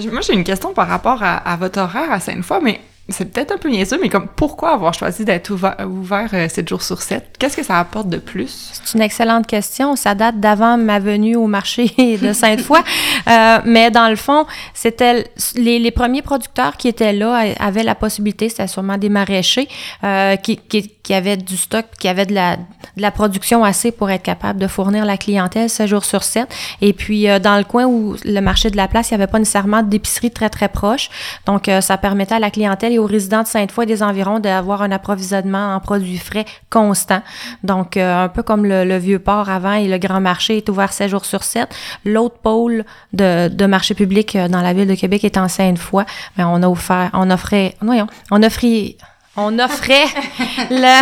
[0.01, 3.27] Je- Moi, j'ai une question par rapport à, à votre horaire à Sainte-Foy, mais c'est
[3.33, 6.83] peut-être un peu niaiseux, mais comme pourquoi avoir choisi d'être ouvert, ouvert euh, 7 jours
[6.83, 7.37] sur 7?
[7.39, 8.71] Qu'est-ce que ça apporte de plus?
[8.85, 9.95] C'est une excellente question.
[9.95, 11.87] Ça date d'avant ma venue au marché
[12.21, 12.81] de Sainte-Foy.
[13.29, 17.85] Euh, mais dans le fond, c'était les, les premiers producteurs qui étaient là a- avaient
[17.85, 19.69] la possibilité, c'était sûrement des maraîchers,
[20.03, 22.62] euh, qui, qui, qui avaient du stock, qui avaient de la, de
[22.97, 26.49] la production assez pour être capable de fournir la clientèle 7 jours sur 7.
[26.81, 29.31] Et puis, euh, dans le coin où le marché de la place, il n'y avait
[29.31, 31.09] pas nécessairement d'épicerie très, très proche.
[31.47, 34.40] Donc, euh, ça permettait à la clientèle et aux résidents de Sainte-Foy et des environs
[34.40, 37.23] d'avoir un approvisionnement en produits frais constant.
[37.62, 40.69] Donc, euh, un peu comme le, le vieux port avant et le grand marché est
[40.69, 41.69] ouvert 7 jours sur 7.
[42.05, 46.03] L'autre pôle de, de marché public euh, dans la ville de Québec est en Sainte-Foy.
[46.37, 48.97] Mais on a offert, on offrait, voyons, on offrit,
[49.37, 50.05] on offrait
[50.70, 51.01] la,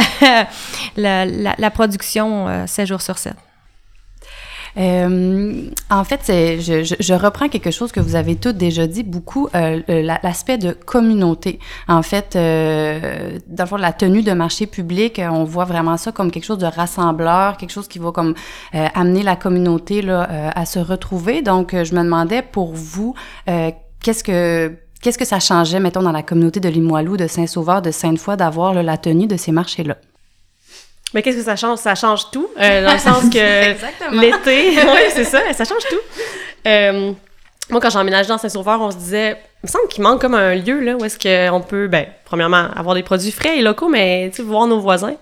[0.97, 3.35] la, la, la production euh, 7 jours sur 7.
[4.77, 9.05] Euh, en fait, je, je, je reprends quelque chose que vous avez toutes déjà dit,
[9.05, 11.61] beaucoup, euh, la- l'aspect de communauté.
[11.87, 15.97] En fait, euh, dans le fond, la tenue de marché public, euh, on voit vraiment
[15.97, 18.35] ça comme quelque chose de rassembleur, quelque chose qui va comme
[18.75, 21.41] euh, amener la communauté là, euh, à se retrouver.
[21.43, 23.15] Donc, je me demandais pour vous,
[23.49, 23.71] euh,
[24.03, 27.91] qu'est-ce que Qu'est-ce que ça changeait, mettons, dans la communauté de Limoilou, de Saint-Sauveur, de
[27.91, 29.99] Sainte-Foy, d'avoir la tenue de ces marchés-là?
[31.13, 31.77] Mais qu'est-ce que ça change?
[31.81, 36.01] Ça change tout, euh, dans le sens que l'été, oui, c'est ça, ça change tout.
[36.67, 37.13] Euh,
[37.69, 40.35] moi, quand j'ai emménagé dans Saint-Sauveur, on se disait, il me semble qu'il manque comme
[40.35, 43.91] un lieu là, où est-ce qu'on peut, ben, premièrement, avoir des produits frais et locaux,
[43.91, 45.17] mais voir nos voisins.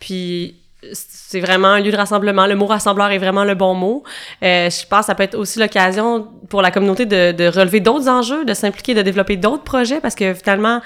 [0.00, 0.56] Puis
[0.92, 2.46] c'est vraiment un lieu de rassemblement.
[2.46, 4.02] Le mot rassembleur est vraiment le bon mot.
[4.42, 7.80] Euh, je pense que ça peut être aussi l'occasion pour la communauté de, de relever
[7.80, 10.80] d'autres enjeux, de s'impliquer, de développer d'autres projets, parce que finalement,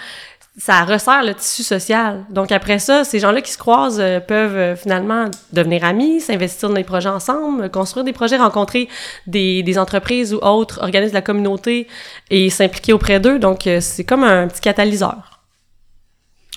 [0.56, 2.24] ça resserre le tissu social.
[2.30, 6.68] Donc après ça, ces gens-là qui se croisent euh, peuvent euh, finalement devenir amis, s'investir
[6.68, 8.88] dans des projets ensemble, construire des projets, rencontrer
[9.26, 11.88] des, des entreprises ou autres organismes de la communauté
[12.30, 13.38] et s'impliquer auprès d'eux.
[13.38, 15.33] Donc euh, c'est comme un petit catalyseur.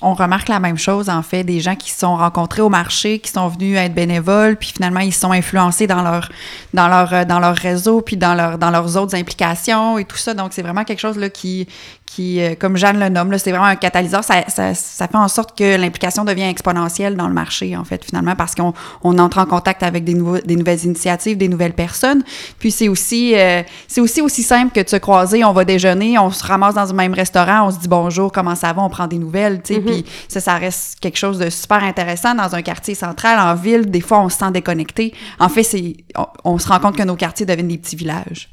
[0.02, 3.18] On remarque la même chose, en fait, des gens qui se sont rencontrés au marché,
[3.18, 6.30] qui sont venus être bénévoles, puis finalement, ils sont influencés dans leur,
[6.76, 10.36] dans leur, euh, dans leur réseau, puis dans, dans leurs autres implications et tout ça.
[10.36, 11.68] Donc, c'est vraiment quelque chose là, qui,
[12.08, 14.24] qui euh, comme Jeanne le nomme, c'est vraiment un catalyseur.
[14.24, 18.04] Ça, ça, ça fait en sorte que l'implication devient exponentielle dans le marché, en fait,
[18.04, 21.74] finalement, parce qu'on on entre en contact avec des, nouveaux, des nouvelles initiatives, des nouvelles
[21.74, 22.24] personnes.
[22.58, 26.18] Puis c'est aussi, euh, c'est aussi aussi simple que de se croiser, on va déjeuner,
[26.18, 28.90] on se ramasse dans un même restaurant, on se dit bonjour, comment ça va, on
[28.90, 29.82] prend des nouvelles, tu sais.
[29.82, 33.92] Puis ça, ça reste quelque chose de super intéressant dans un quartier central, en ville.
[33.92, 35.14] Des fois, on se sent déconnecté.
[35.40, 38.50] En fait, c'est, on, on se rend compte que nos quartiers deviennent des petits villages.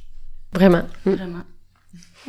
[0.52, 0.82] Vraiment.
[1.06, 1.10] Mm.
[1.12, 1.40] Vraiment.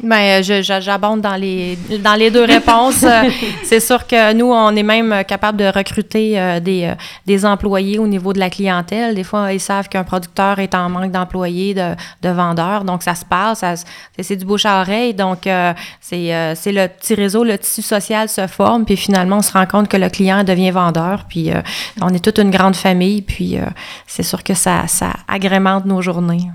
[0.03, 3.03] Ben, je- je- j'abonde dans les, dans les deux réponses.
[3.03, 3.23] Euh,
[3.63, 7.97] c'est sûr que nous, on est même capable de recruter euh, des, euh, des employés
[7.97, 9.15] au niveau de la clientèle.
[9.15, 12.83] Des fois, ils savent qu'un producteur est en manque d'employés, de, de vendeurs.
[12.83, 13.85] Donc, ça se parle, ça, se-
[14.19, 15.13] c'est, du bouche à oreille.
[15.13, 18.83] Donc, euh, c'est, euh, c'est le petit réseau, le tissu social se forme.
[18.83, 21.23] Puis finalement, on se rend compte que le client devient vendeur.
[21.29, 21.61] Puis euh,
[22.01, 23.21] on est toute une grande famille.
[23.21, 23.61] Puis euh,
[24.07, 26.49] c'est sûr que ça, ça agrémente nos journées.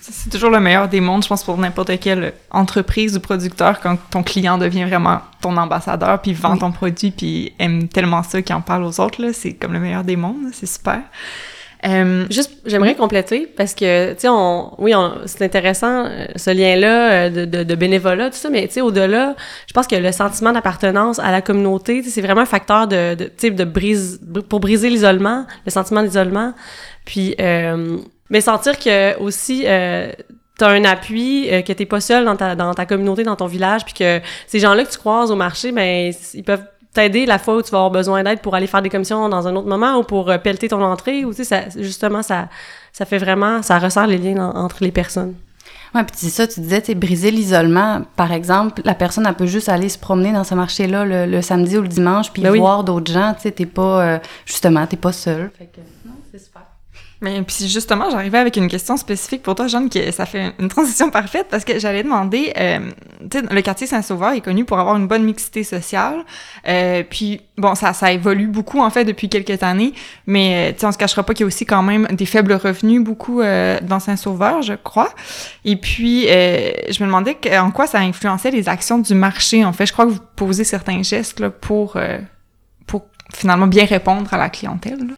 [0.00, 3.98] C'est toujours le meilleur des mondes, je pense, pour n'importe quelle entreprise ou producteur quand
[4.10, 8.54] ton client devient vraiment ton ambassadeur, puis vend ton produit, puis aime tellement ça qu'il
[8.54, 9.20] en parle aux autres.
[9.22, 9.32] là.
[9.32, 11.00] C'est comme le meilleur des mondes, c'est super.
[11.86, 16.50] Euh, Juste, j'aimerais compléter parce que, tu sais, on, oui, on, c'est intéressant euh, ce
[16.50, 19.34] lien-là euh, de, de, de bénévolat, tout ça, mais tu sais, au-delà,
[19.66, 23.48] je pense que le sentiment d'appartenance à la communauté, c'est vraiment un facteur de, de
[23.48, 26.52] de brise, pour briser l'isolement, le sentiment d'isolement,
[27.06, 27.96] puis, euh,
[28.30, 30.10] mais sentir que aussi, euh,
[30.58, 33.46] t'as un appui, euh, que t'es pas seul dans ta, dans ta communauté, dans ton
[33.46, 37.38] village, puis que ces gens-là que tu croises au marché, ben, ils peuvent t'aider la
[37.38, 39.68] fois où tu vas avoir besoin d'aide pour aller faire des commissions dans un autre
[39.68, 42.48] moment ou pour euh, pelleter ton entrée ou tu sais ça justement ça
[42.92, 45.34] ça fait vraiment ça resserre les liens en- entre les personnes.
[45.94, 48.02] Ouais, puis c'est ça, tu disais, tu briser l'isolement.
[48.16, 51.42] Par exemple, la personne, elle peut juste aller se promener dans ce marché-là le, le
[51.42, 52.58] samedi ou le dimanche, puis Ben oui.
[52.60, 55.50] voir d'autres gens, tu sais, t'es pas, euh, justement, t'es pas seul.
[55.58, 56.12] Fait que, non.
[57.22, 60.68] Mais puis justement, j'arrivais avec une question spécifique pour toi, Jeanne, que ça fait une
[60.68, 62.78] transition parfaite parce que j'allais demander, euh,
[63.30, 66.24] tu sais, le quartier Saint-Sauveur est connu pour avoir une bonne mixité sociale.
[66.66, 69.92] Euh, puis bon, ça, ça évolue beaucoup en fait depuis quelques années,
[70.26, 72.26] mais euh, tu sais, on se cachera pas qu'il y a aussi quand même des
[72.26, 75.12] faibles revenus beaucoup euh, dans Saint-Sauveur, je crois.
[75.66, 79.64] Et puis, euh, je me demandais en quoi ça influençait les actions du marché.
[79.64, 82.18] En fait, je crois que vous posez certains gestes là, pour euh,
[82.86, 83.04] pour
[83.34, 84.98] finalement bien répondre à la clientèle.
[84.98, 85.14] là.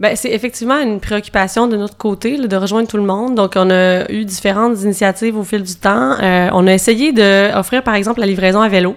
[0.00, 3.34] Ben, c'est effectivement une préoccupation de notre côté là, de rejoindre tout le monde.
[3.34, 6.12] Donc, on a eu différentes initiatives au fil du temps.
[6.20, 8.94] Euh, on a essayé d'offrir, par exemple, la livraison à vélo.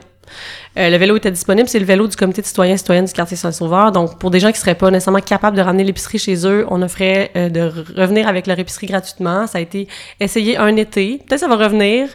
[0.78, 3.12] Euh, le vélo était disponible, c'est le vélo du comité de citoyens et citoyennes du
[3.12, 3.92] quartier Saint-Sauveur.
[3.92, 6.82] Donc, pour des gens qui seraient pas nécessairement capables de ramener l'épicerie chez eux, on
[6.82, 9.48] offrait euh, de re- revenir avec leur épicerie gratuitement.
[9.48, 9.90] Ça a été
[10.22, 11.20] essayé un été.
[11.28, 12.08] Peut-être ça va revenir.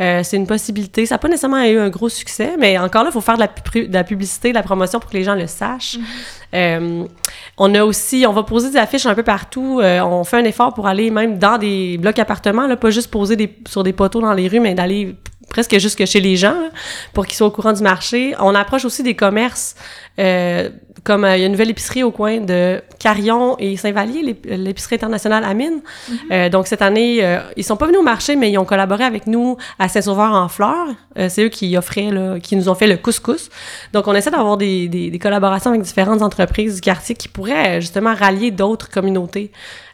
[0.00, 1.06] Euh, c'est une possibilité.
[1.06, 3.40] Ça n'a pas nécessairement eu un gros succès, mais encore là, il faut faire de
[3.42, 5.96] la, pu- de la publicité, de la promotion pour que les gens le sachent.
[6.52, 7.04] Euh,
[7.58, 9.80] on a aussi, on va poser des affiches un peu partout.
[9.80, 13.36] On fait un effort pour aller même dans des blocs appartements, là, pas juste poser
[13.36, 15.14] des, sur des poteaux dans les rues, mais d'aller
[15.50, 16.70] presque jusque chez les gens là,
[17.12, 18.34] pour qu'ils soient au courant du marché.
[18.40, 19.74] On approche aussi des commerces,
[20.18, 20.70] euh,
[21.04, 24.46] comme euh, il y a une nouvelle épicerie au coin de Carillon et Saint-Vallier, l'ép-
[24.48, 25.80] l'épicerie internationale à Mine.
[26.30, 29.04] Euh, donc cette année, euh, ils sont pas venus au marché, mais ils ont collaboré
[29.04, 30.88] avec nous à Saint-Sauveur en fleurs.
[31.18, 33.50] Euh, c'est eux qui offraient, là, qui nous ont fait le couscous.
[33.92, 37.78] Donc on essaie d'avoir des, des, des collaborations avec différentes entreprises du quartier qui pourraient
[37.78, 39.50] euh, justement rallier d'autres communautés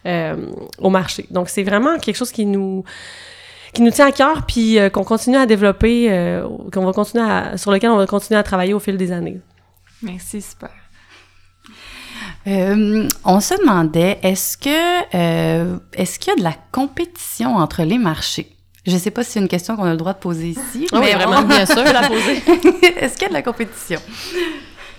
[0.07, 0.37] euh,
[0.79, 1.27] au marché.
[1.31, 2.85] Donc c'est vraiment quelque chose qui nous
[3.77, 7.23] qui nous tient à cœur, puis euh, qu'on continue à développer, euh, qu'on va continuer
[7.23, 9.39] à, sur lequel on va continuer à travailler au fil des années.
[10.03, 10.71] Merci, super.
[12.47, 17.83] Euh, on se demandait, est-ce que, euh, est-ce qu'il y a de la compétition entre
[17.83, 18.51] les marchés?
[18.87, 20.99] Je sais pas si c'est une question qu'on a le droit de poser ici, oui,
[21.01, 21.83] mais vraiment, bien sûr.
[21.83, 22.37] la poser.
[22.97, 24.01] est-ce qu'il y a de la compétition?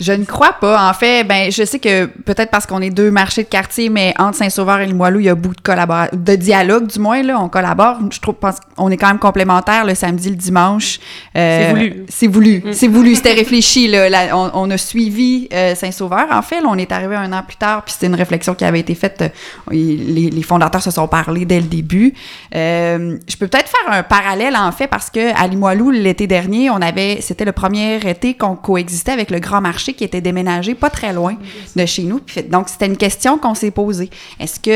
[0.00, 0.88] Je ne crois pas.
[0.88, 4.14] En fait, ben, je sais que peut-être parce qu'on est deux marchés de quartier, mais
[4.18, 7.22] entre Saint-Sauveur et le Moilou, il y a beaucoup de collaboration, de dialogue, du moins,
[7.22, 7.38] là.
[7.40, 7.98] On collabore.
[8.12, 11.00] Je trouve, pense qu'on est quand même complémentaires le samedi, le dimanche.
[11.36, 12.04] Euh, C'est voulu.
[12.08, 12.62] C'est voulu.
[12.72, 13.14] C'est voulu.
[13.14, 14.08] C'était réfléchi, là.
[14.36, 16.26] On, on a suivi euh, Saint-Sauveur.
[16.30, 18.64] En fait, là, on est arrivé un an plus tard, puis c'était une réflexion qui
[18.64, 19.22] avait été faite.
[19.22, 19.28] euh,
[19.72, 22.14] les, les fondateurs se sont parlé dès le début.
[22.54, 26.70] Euh, je peux peut-être faire un parallèle, en fait, parce que à Limoilou, l'été dernier,
[26.70, 30.74] on avait, c'était le premier été qu'on coexistait avec le grand marché qui était déménagé
[30.74, 31.36] pas très loin
[31.76, 32.20] de chez nous.
[32.50, 34.10] Donc, c'était une question qu'on s'est posée.
[34.40, 34.70] Est-ce que,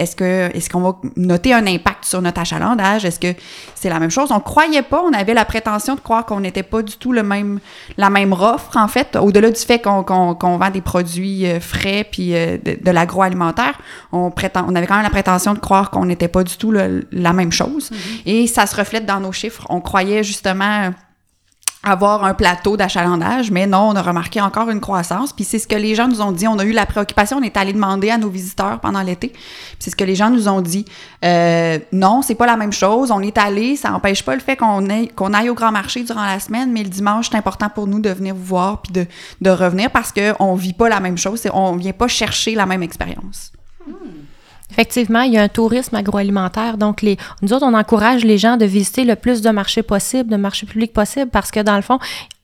[0.00, 3.04] est-ce que, est-ce qu'on va noter un impact sur notre achalandage?
[3.04, 3.34] Est-ce que
[3.74, 4.30] c'est la même chose?
[4.32, 7.22] On croyait pas, on avait la prétention de croire qu'on n'était pas du tout le
[7.22, 7.60] même,
[7.96, 10.02] la même offre, en fait, au-delà du fait qu'on,
[10.58, 13.78] vend des produits euh, frais puis euh, de, de l'agroalimentaire,
[14.12, 16.70] on prétend, on avait quand même la prétention de croire qu'on n'était pas du tout
[16.70, 17.90] le- la même chose.
[18.26, 19.66] Et ça se reflète dans nos chiffres.
[19.68, 20.90] On croyait justement
[21.90, 25.32] avoir un plateau d'achalandage, mais non, on a remarqué encore une croissance.
[25.32, 26.46] Puis c'est ce que les gens nous ont dit.
[26.46, 29.28] On a eu la préoccupation, on est allé demander à nos visiteurs pendant l'été.
[29.28, 30.84] Puis c'est ce que les gens nous ont dit.
[31.24, 33.10] Euh, non, c'est pas la même chose.
[33.10, 36.40] On est allé, ça n'empêche pas le fait qu'on aille, au grand marché durant la
[36.40, 39.06] semaine, mais le dimanche, c'est important pour nous de venir vous voir puis
[39.40, 41.42] de, revenir parce qu'on vit pas la même chose.
[41.52, 43.52] On vient pas chercher la même expérience.
[44.70, 46.76] Effectivement, il y a un tourisme agroalimentaire.
[46.76, 50.30] Donc, les, nous autres, on encourage les gens de visiter le plus de marchés possible,
[50.30, 51.98] de marchés publics possible, parce que dans le fond,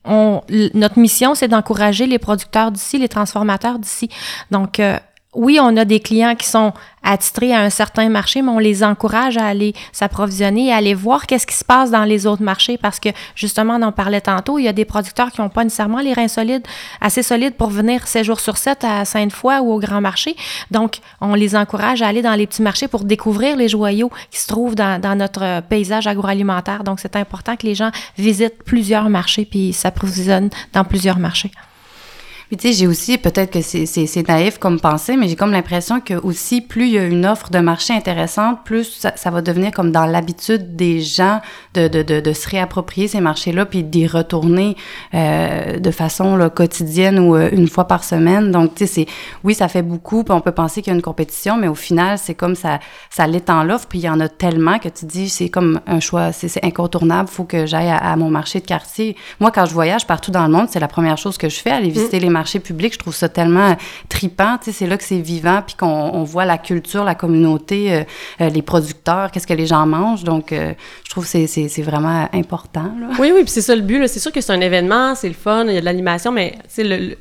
[0.05, 0.43] on,
[0.75, 4.09] notre mission, c'est d'encourager les producteurs d'ici, les transformateurs d'ici.
[4.51, 4.99] Donc, euh,
[5.35, 8.83] oui, on a des clients qui sont attitrés à un certain marché, mais on les
[8.83, 12.79] encourage à aller s'approvisionner à aller voir qu'est-ce qui se passe dans les autres marchés
[12.79, 15.65] parce que, justement, on en parlait tantôt, il y a des producteurs qui n'ont pas
[15.65, 16.67] nécessairement les reins solides,
[17.01, 20.37] assez solides pour venir 7 jours sur 7 à Sainte-Foy ou au grand marché.
[20.71, 24.41] Donc, on les encourage à aller dans les petits marchés pour découvrir les joyaux qui
[24.41, 26.85] se trouvent dans, dans notre euh, paysage agroalimentaire.
[26.85, 31.51] Donc, c'est important que les gens visitent plusieurs marchés puis s'approvisionnent dans plusieurs marchés.
[32.55, 35.99] Puis tu sais, j'ai aussi, peut-être que c'est- naïf comme pensée, mais j'ai comme l'impression
[36.01, 39.43] que aussi, plus il y a une offre de marché intéressante, plus ça, ça va
[39.43, 41.41] devenir comme dans l'habitude des gens
[41.75, 44.77] de, de, de, de se réapproprier ces marchés-là, puis d'y retourner
[45.15, 48.53] euh, de façon là, quotidienne ou euh, une fois par semaine.
[48.53, 49.07] Donc, tu sais, c'est
[49.43, 51.75] oui, ça fait beaucoup, puis on peut penser qu'il y a une compétition, mais au
[51.75, 52.79] final, c'est comme ça,
[53.11, 55.99] ça l'étend l'offre, puis il y en a tellement que tu dis, c'est comme un
[55.99, 59.17] choix, c'est incontournable, faut que j'aille à, à mon marché de quartier.
[59.41, 61.71] Moi, quand je voyage partout dans le monde, c'est la première chose que je fais,
[61.71, 62.95] aller visiter les marchés publics.
[62.95, 63.77] Je trouve ça tellement
[64.09, 67.15] tripant, tu sais, c'est là que c'est vivant, puis qu'on on voit la culture, la
[67.15, 68.05] communauté, euh,
[68.41, 70.25] euh, les producteurs, qu'est-ce que les gens mangent.
[70.25, 70.73] Donc, euh,
[71.05, 73.09] je trouve que c'est- c'est c'est vraiment important, là.
[73.19, 73.99] Oui, oui, puis c'est ça le but.
[73.99, 74.09] là.
[74.09, 76.55] C'est sûr que c'est un événement, c'est le fun, il y a de l'animation, mais
[76.69, 77.19] sais, le, le-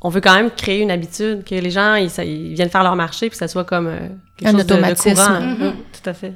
[0.00, 2.84] on veut quand même créer une habitude, que les gens, ils, ça- ils viennent faire
[2.84, 3.98] leur marché, puis que ça soit comme euh,
[4.36, 5.14] quelque Un chose de- de, automatisme.
[5.14, 5.40] courant.
[5.40, 6.32] Mm, Tout à fait.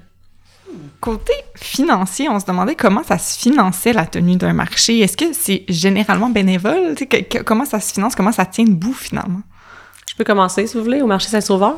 [1.01, 5.01] Côté financier, on se demandait comment ça se finançait la tenue d'un marché.
[5.01, 6.95] Est-ce que c'est généralement bénévole?
[6.95, 8.15] Que- comment ça se finance?
[8.15, 9.41] Comment ça tient debout finalement?
[10.09, 11.77] Je peux commencer, si vous voulez, au marché Saint-Sauveur.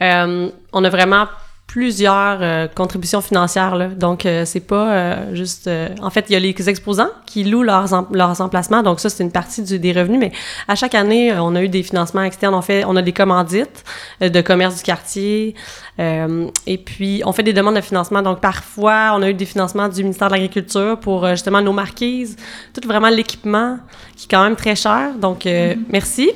[0.00, 1.26] Euh, on a vraiment
[1.72, 3.76] plusieurs euh, contributions financières.
[3.76, 3.86] Là.
[3.88, 5.68] Donc, euh, c'est pas euh, juste...
[5.68, 8.82] euh, en fait, il y a les exposants qui louent leurs, em- leurs emplacements.
[8.82, 10.20] Donc, ça, c'est une partie du- des revenus.
[10.20, 10.32] Mais
[10.68, 12.54] à chaque année, on a eu des financements externes.
[12.54, 13.84] On, fait, on a des commandites
[14.20, 15.54] de commerce du quartier.
[15.98, 18.20] Et puis, on fait des demandes de financement.
[18.20, 22.36] Donc, parfois, on a eu des financements du ministère de l'Agriculture pour justement nos marquises.
[22.74, 23.78] Tout vraiment l'équipement
[24.16, 25.12] qui est quand même très cher.
[25.18, 26.32] Donc, euh, merci.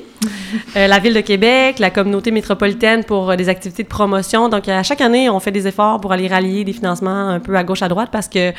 [0.73, 4.49] La Ville de Québec, la communauté métropolitaine pour des activités de promotion.
[4.49, 7.55] Donc, à chaque année, on fait des efforts pour aller rallier des financements un peu
[7.55, 8.51] à gauche, à droite, parce que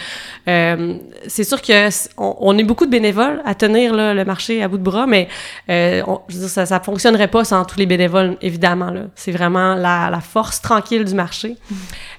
[0.48, 0.94] euh,
[1.26, 4.68] c'est sûr que on, on est beaucoup de bénévoles à tenir là, le marché à
[4.68, 5.28] bout de bras, mais
[5.70, 8.92] euh, on- je veux dire, ça, ça fonctionnerait pas sans tous les bénévoles, évidemment.
[9.14, 11.56] C'est vraiment la, la force tranquille du marché.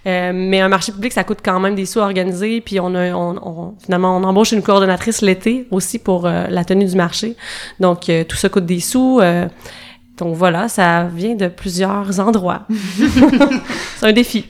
[0.08, 2.62] Euh, mais un marché public, ça coûte quand même des sous à organiser.
[2.62, 6.86] Puis on a, on, on- finalement, on embauche une coordonnatrice l'été aussi pour la tenue
[6.86, 7.36] du marché.
[7.82, 9.20] Donc tout ça coûte des sous.
[10.20, 12.68] Donc voilà, ça vient de plusieurs endroits.
[13.98, 14.46] C'est un défi.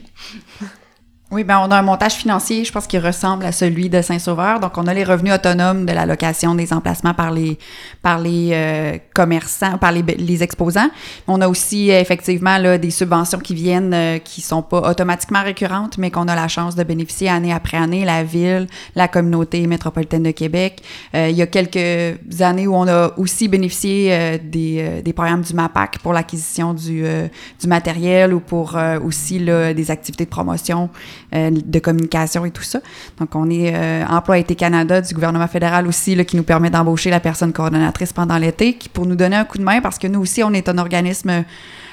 [1.32, 4.58] Oui, ben on a un montage financier, je pense, qui ressemble à celui de Saint-Sauveur.
[4.58, 7.56] Donc, on a les revenus autonomes de la location des emplacements par les
[8.02, 10.90] par les euh, commerçants, par les, les exposants.
[11.28, 15.98] On a aussi effectivement là, des subventions qui viennent, euh, qui sont pas automatiquement récurrentes,
[15.98, 18.04] mais qu'on a la chance de bénéficier année après année.
[18.04, 18.66] La ville,
[18.96, 20.82] la communauté métropolitaine de Québec.
[21.14, 25.12] Euh, il y a quelques années où on a aussi bénéficié euh, des, euh, des
[25.12, 27.28] programmes du MAPAC pour l'acquisition du, euh,
[27.60, 30.90] du matériel ou pour aussi là, des activités de promotion
[31.34, 32.80] euh, de communication et tout ça.
[33.18, 36.70] Donc, on est euh, Emploi Été Canada du gouvernement fédéral aussi, là, qui nous permet
[36.70, 39.98] d'embaucher la personne coordonnatrice pendant l'été, qui pour nous donner un coup de main, parce
[39.98, 41.44] que nous aussi, on est un organisme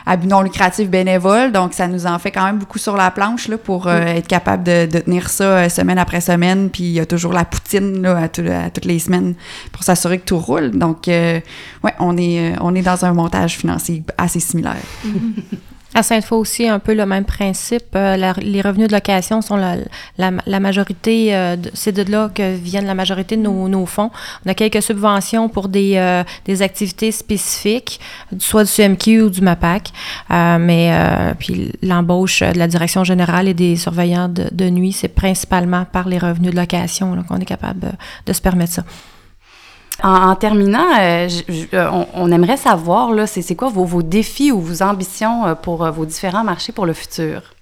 [0.10, 3.12] à but non lucratif bénévole, donc ça nous en fait quand même beaucoup sur la
[3.12, 6.86] planche là, pour euh, être capable de, de tenir ça euh, semaine après semaine, puis
[6.86, 9.34] il y a toujours la poutine là, à, tout- à toutes les semaines
[9.74, 10.72] pour s'assurer que tout roule.
[10.72, 11.44] Donc, ouais,
[12.00, 14.78] on est, on est dans un montage financier assez similaire.
[15.94, 17.96] À Sainte-Foy aussi, un peu le même principe.
[17.96, 19.78] Euh, les revenus de location sont la,
[20.18, 24.12] la, la majorité, euh, c'est de là que viennent la majorité de nos, nos fonds.
[24.46, 28.00] On a quelques subventions pour des, euh, des activités spécifiques,
[28.38, 29.92] soit du CMQ ou du MAPAC.
[30.30, 34.92] Euh, mais euh, puis l'embauche de la direction générale et des surveillants de, de nuit,
[34.92, 37.94] c'est principalement par les revenus de location qu'on est capable
[38.26, 38.84] de se permettre ça.
[40.04, 41.28] En, en terminant, euh,
[41.74, 45.84] euh, on, on aimerait savoir, c'est quoi vos, vos défis ou vos ambitions euh, pour
[45.84, 47.57] euh, vos différents marchés pour le futur?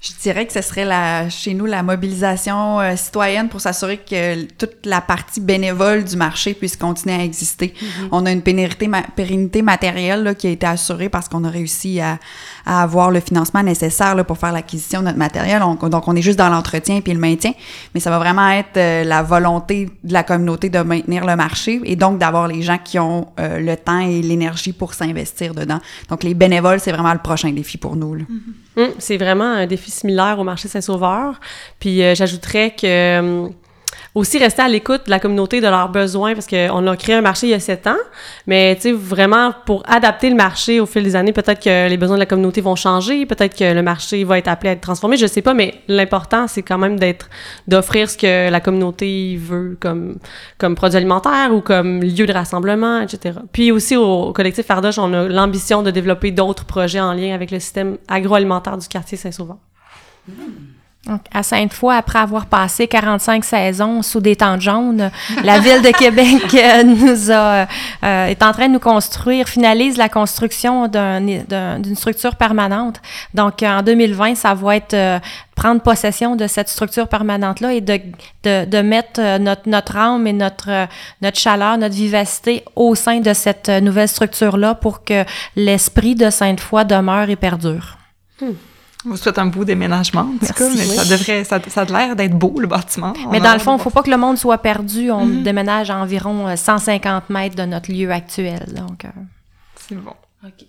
[0.00, 4.44] Je dirais que ce serait la, chez nous la mobilisation euh, citoyenne pour s'assurer que
[4.44, 7.74] toute la partie bénévole du marché puisse continuer à exister.
[8.12, 11.50] On a une pérennité, ma- pérennité matérielle là, qui a été assurée parce qu'on a
[11.50, 12.20] réussi à,
[12.64, 15.62] à avoir le financement nécessaire là, pour faire l'acquisition de notre matériel.
[15.64, 17.52] On- donc, on est juste dans l'entretien puis le maintien,
[17.92, 21.80] mais ça va vraiment être euh, la volonté de la communauté de maintenir le marché
[21.84, 25.80] et donc d'avoir les gens qui ont euh, le temps et l'énergie pour s'investir dedans.
[26.08, 28.14] Donc, les bénévoles, c'est vraiment le prochain défi pour nous.
[28.14, 28.24] là.
[28.76, 31.40] Hum, c'est vraiment un défi similaire au marché Saint-Sauveur.
[31.80, 33.52] Puis euh, j'ajouterais que hum,
[34.14, 37.20] aussi rester à l'écoute de la communauté, de leurs besoins, parce qu'on a créé un
[37.20, 37.96] marché il y a sept ans,
[38.46, 41.96] mais tu sais, vraiment pour adapter le marché au fil des années, peut-être que les
[41.96, 44.80] besoins de la communauté vont changer, peut-être que le marché va être appelé à être
[44.80, 47.28] transformé, je sais pas, mais l'important, c'est quand même d'être,
[47.66, 50.18] d'offrir ce que la communauté veut comme,
[50.58, 53.38] comme produit alimentaire ou comme lieu de rassemblement, etc.
[53.52, 57.50] Puis aussi au collectif Fardoche, on a l'ambition de développer d'autres projets en lien avec
[57.50, 59.58] le système agroalimentaire du quartier Saint-Sauveur.
[61.32, 65.10] À Sainte-Foy, après avoir passé 45 saisons sous des tentes jaunes,
[65.42, 67.64] la Ville de Québec euh,
[68.04, 72.96] euh, est en train de nous construire, finalise la construction d'un- d'un- d'une structure permanente.
[73.32, 75.18] Donc, en 2020, ça va être euh,
[75.54, 80.86] prendre possession de cette structure permanente-là et de, mettre euh, notre, âme et notre, euh,
[81.22, 85.24] notre chaleur, notre vivacité au sein de cette euh, nouvelle structure-là pour que
[85.56, 87.96] l'esprit de Sainte-Foy demeure et perdure.
[88.42, 88.46] On
[89.04, 92.16] vous souhaite un beau déménagement, en tout cas, mais ça devrait, ça, ça a l'air
[92.16, 93.12] d'être beau, le bâtiment.
[93.30, 95.10] Mais dans le fond, il ne faut pas que le monde soit perdu.
[95.10, 98.64] On déménage à environ euh, 150 mètres de notre lieu actuel.
[98.76, 99.08] Donc, euh,
[99.88, 100.12] C'est bon.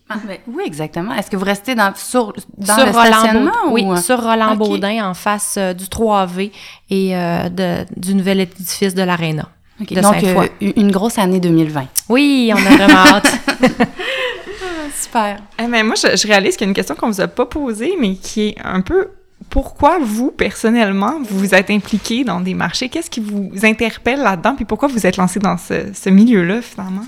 [0.09, 0.15] Ah,
[0.47, 1.13] où exactement?
[1.13, 3.51] Est-ce que vous restez dans, sur, dans sur le Roland stationnement?
[3.65, 4.57] Baud- oui, ou- sur Roland Ok.
[4.57, 6.51] Baudin, en face euh, du 3V
[6.89, 9.47] et euh, de- du nouvel édifice de l'Arena.
[9.79, 11.85] Donc, euh, une grosse année 2020.
[12.09, 13.31] Oui, on a vraiment hâte.
[14.93, 15.39] Super.
[15.57, 17.45] Eh, mais moi, je, je réalise qu'il y a une question qu'on vous a pas
[17.45, 19.09] posée, mais qui est un peu
[19.49, 22.89] pourquoi vous, personnellement, vous vous êtes impliqué dans des marchés?
[22.89, 24.55] Qu'est-ce qui vous interpelle là-dedans?
[24.55, 27.05] Puis pourquoi vous êtes lancé dans ce, ce milieu-là, finalement?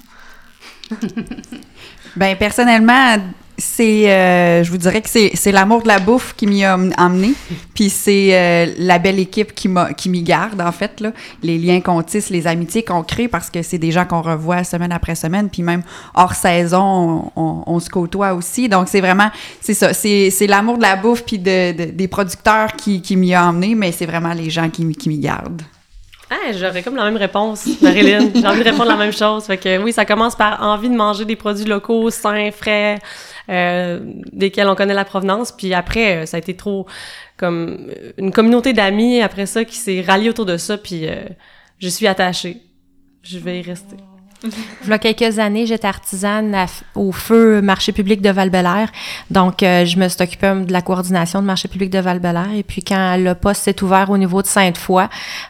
[2.15, 3.17] Ben personnellement,
[3.62, 6.74] c'est, euh, je vous dirais que c'est, c'est l'amour de la bouffe qui m'y a
[6.76, 7.34] em- emmené,
[7.76, 11.12] puis c'est euh, la belle équipe qui m'a, qui m'y garde en fait là,
[11.43, 14.64] les liens qu'on tisse, les amitiés qu'on crée parce que c'est des gens qu'on revoit
[14.64, 15.84] semaine après semaine, puis même
[16.16, 18.68] hors saison, on, on- on se côtoie aussi.
[18.68, 19.30] Donc c'est vraiment,
[19.62, 23.16] c'est ça, c'est, c'est l'amour de la bouffe puis de, de- des producteurs qui, qui
[23.16, 25.62] m'y a emmené, mais c'est vraiment les gens qui, m'y- qui m'y gardent.
[26.34, 28.30] Ah, j'aurais comme la même réponse, Marilyn.
[28.34, 29.43] J'ai envie de répondre la même chose.
[29.43, 32.99] Fait que oui, ça commence par envie de manger des produits locaux, sains, frais,
[33.51, 33.99] euh,
[34.31, 35.51] desquels on connaît la provenance.
[35.51, 36.87] Puis après, euh, ça a été trop
[37.37, 40.77] comme une communauté d'amis après ça qui s'est ralliée autour de ça.
[40.77, 41.23] Puis euh,
[41.79, 42.57] je suis attachée.
[43.23, 43.97] Je vais y rester.
[44.43, 46.65] Il y a quelques années, j'étais artisane à
[46.95, 48.49] au feu marché public de val
[49.29, 52.19] Donc, euh, je me suis occupée de la coordination de marché public de val
[52.55, 55.03] Et puis, quand le poste s'est ouvert au niveau de Sainte-Foy,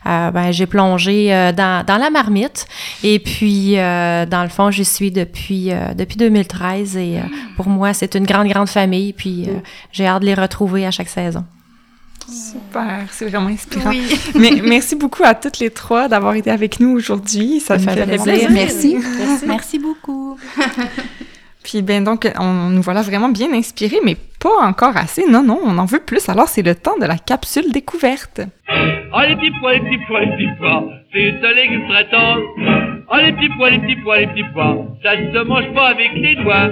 [0.05, 2.67] euh, ben, j'ai plongé euh, dans, dans la marmite.
[3.03, 6.97] Et puis, euh, dans le fond, j'y suis depuis, euh, depuis 2013.
[6.97, 7.21] Et euh,
[7.55, 9.13] pour moi, c'est une grande, grande famille.
[9.13, 9.53] Puis, euh,
[9.93, 11.45] j'ai hâte de les retrouver à chaque saison.
[12.27, 13.91] Super, c'est vraiment inspirant.
[14.35, 17.59] Mais merci beaucoup à toutes les trois d'avoir été avec nous aujourd'hui.
[17.59, 18.47] Ça me fait fait plaisir.
[18.47, 18.49] plaisir.
[18.51, 18.97] Merci.
[19.47, 20.37] Merci beaucoup.
[21.63, 25.25] Puis ben donc, on nous voilà vraiment bien inspirés, mais pas encore assez.
[25.29, 26.27] Non, non, on en veut plus.
[26.27, 28.41] Alors c'est le temps de la capsule découverte.
[29.13, 32.41] Oh les petits pois, les petits pois, les petits pois, c'est un légume très tendre.
[33.11, 35.89] Oh les petits pois, les petits pois, les petits pois, ça ne se mange pas
[35.89, 36.71] avec les doigts.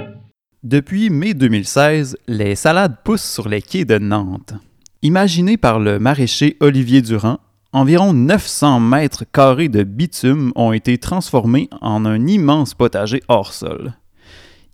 [0.62, 4.54] Depuis mai 2016, les salades poussent sur les quais de Nantes.
[5.02, 7.38] Imaginées par le maraîcher Olivier Durand,
[7.72, 13.94] environ 900 mètres carrés de bitume ont été transformés en un immense potager hors sol.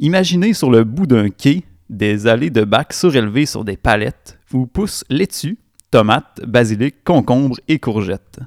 [0.00, 4.66] Imaginez sur le bout d'un quai des allées de bacs surélevées sur des palettes où
[4.66, 5.58] poussent laitue,
[5.92, 8.40] tomates, basilic, concombres et courgettes.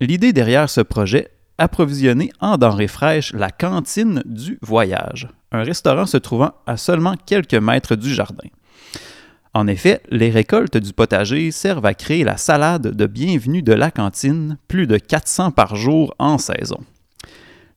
[0.00, 6.16] L'idée derrière ce projet, approvisionner en denrées fraîches la cantine du voyage, un restaurant se
[6.16, 8.48] trouvant à seulement quelques mètres du jardin.
[9.54, 13.92] En effet, les récoltes du potager servent à créer la salade de bienvenue de la
[13.92, 16.80] cantine, plus de 400 par jour en saison.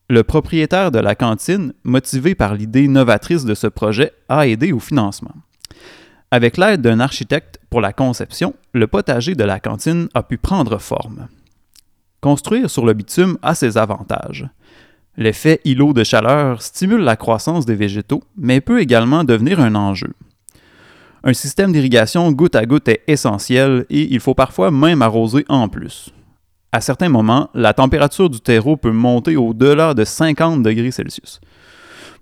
[0.10, 4.80] Le propriétaire de la cantine, motivé par l'idée novatrice de ce projet, a aidé au
[4.80, 5.36] financement.
[6.32, 10.80] Avec l'aide d'un architecte pour la conception, le potager de la cantine a pu prendre
[10.80, 11.28] forme.
[12.22, 14.50] Construire sur le bitume a ses avantages.
[15.16, 20.14] L'effet îlot de chaleur stimule la croissance des végétaux, mais peut également devenir un enjeu.
[21.28, 25.68] Un système d'irrigation goutte à goutte est essentiel et il faut parfois même arroser en
[25.68, 26.14] plus.
[26.72, 31.42] À certains moments, la température du terreau peut monter au-delà de 50 degrés Celsius.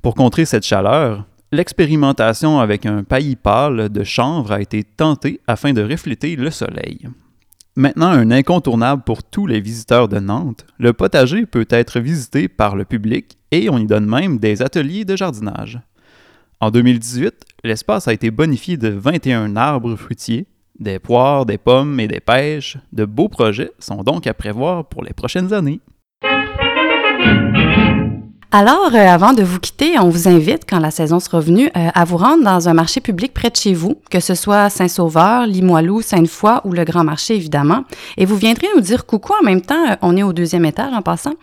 [0.01, 5.72] Pour contrer cette chaleur, l'expérimentation avec un paillis pâle de chanvre a été tentée afin
[5.72, 7.08] de refléter le soleil.
[7.76, 12.76] Maintenant un incontournable pour tous les visiteurs de Nantes, le potager peut être visité par
[12.76, 15.80] le public et on y donne même des ateliers de jardinage.
[16.66, 20.47] En 2018, l'espace a été bonifié de 21 arbres fruitiers,
[20.80, 22.80] des poires, des pommes et des pêches.
[22.91, 25.80] De beaux projets sont donc à prévoir pour les prochaines années.
[28.58, 31.89] Alors, euh, avant de vous quitter, on vous invite, quand la saison sera venue, euh,
[31.93, 35.45] à vous rendre dans un marché public près de chez vous, que ce soit Saint-Sauveur,
[35.45, 37.84] Limoilou, Sainte-Foy ou le Grand Marché, évidemment.
[38.16, 39.89] Et vous viendrez nous dire coucou en même temps.
[39.89, 41.34] euh, On est au deuxième étage, en passant,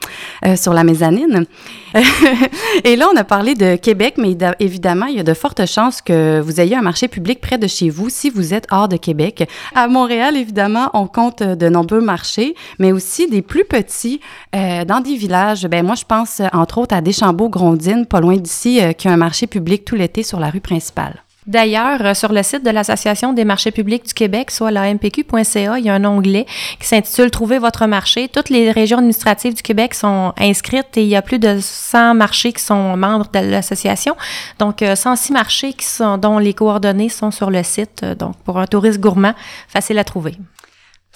[0.57, 1.45] sur la mezzanine.
[2.85, 6.01] Et là, on a parlé de Québec, mais évidemment, il y a de fortes chances
[6.01, 8.97] que vous ayez un marché public près de chez vous si vous êtes hors de
[8.97, 9.47] Québec.
[9.75, 14.21] À Montréal, évidemment, on compte de nombreux marchés, mais aussi des plus petits
[14.55, 15.67] dans des villages.
[15.67, 19.17] Ben moi, je pense entre autres à Deschambault-Grondines, pas loin d'ici, euh, qui a un
[19.17, 21.23] marché public tout l'été sur la rue principale.
[21.47, 25.79] D'ailleurs, euh, sur le site de l'Association des marchés publics du Québec, soit la mpq.ca,
[25.79, 26.47] il y a un onglet
[26.79, 28.29] qui s'intitule Trouver votre marché.
[28.29, 32.15] Toutes les régions administratives du Québec sont inscrites et il y a plus de 100
[32.15, 34.15] marchés qui sont membres de l'association.
[34.61, 38.03] Donc, euh, 106 marchés qui sont, dont les coordonnées sont sur le site.
[38.05, 39.35] Euh, Donc, pour un touriste gourmand,
[39.67, 40.37] facile à trouver.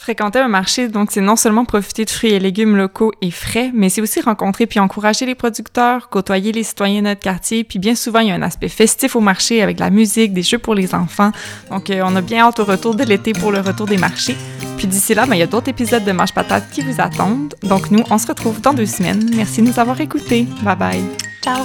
[0.07, 3.72] Fréquenter un marché, donc, c'est non seulement profiter de fruits et légumes locaux et frais,
[3.74, 7.80] mais c'est aussi rencontrer puis encourager les producteurs, côtoyer les citoyens de notre quartier, puis
[7.80, 10.44] bien souvent, il y a un aspect festif au marché avec de la musique, des
[10.44, 11.32] jeux pour les enfants.
[11.72, 14.36] Donc, euh, on a bien hâte au retour de l'été pour le retour des marchés.
[14.76, 17.57] Puis d'ici là, ben, il y a d'autres épisodes de Mange Patate qui vous attendent.
[17.64, 19.28] Donc, nous, on se retrouve dans deux semaines.
[19.34, 20.46] Merci de nous avoir écoutés.
[20.62, 21.04] Bye bye.
[21.42, 21.64] Ciao!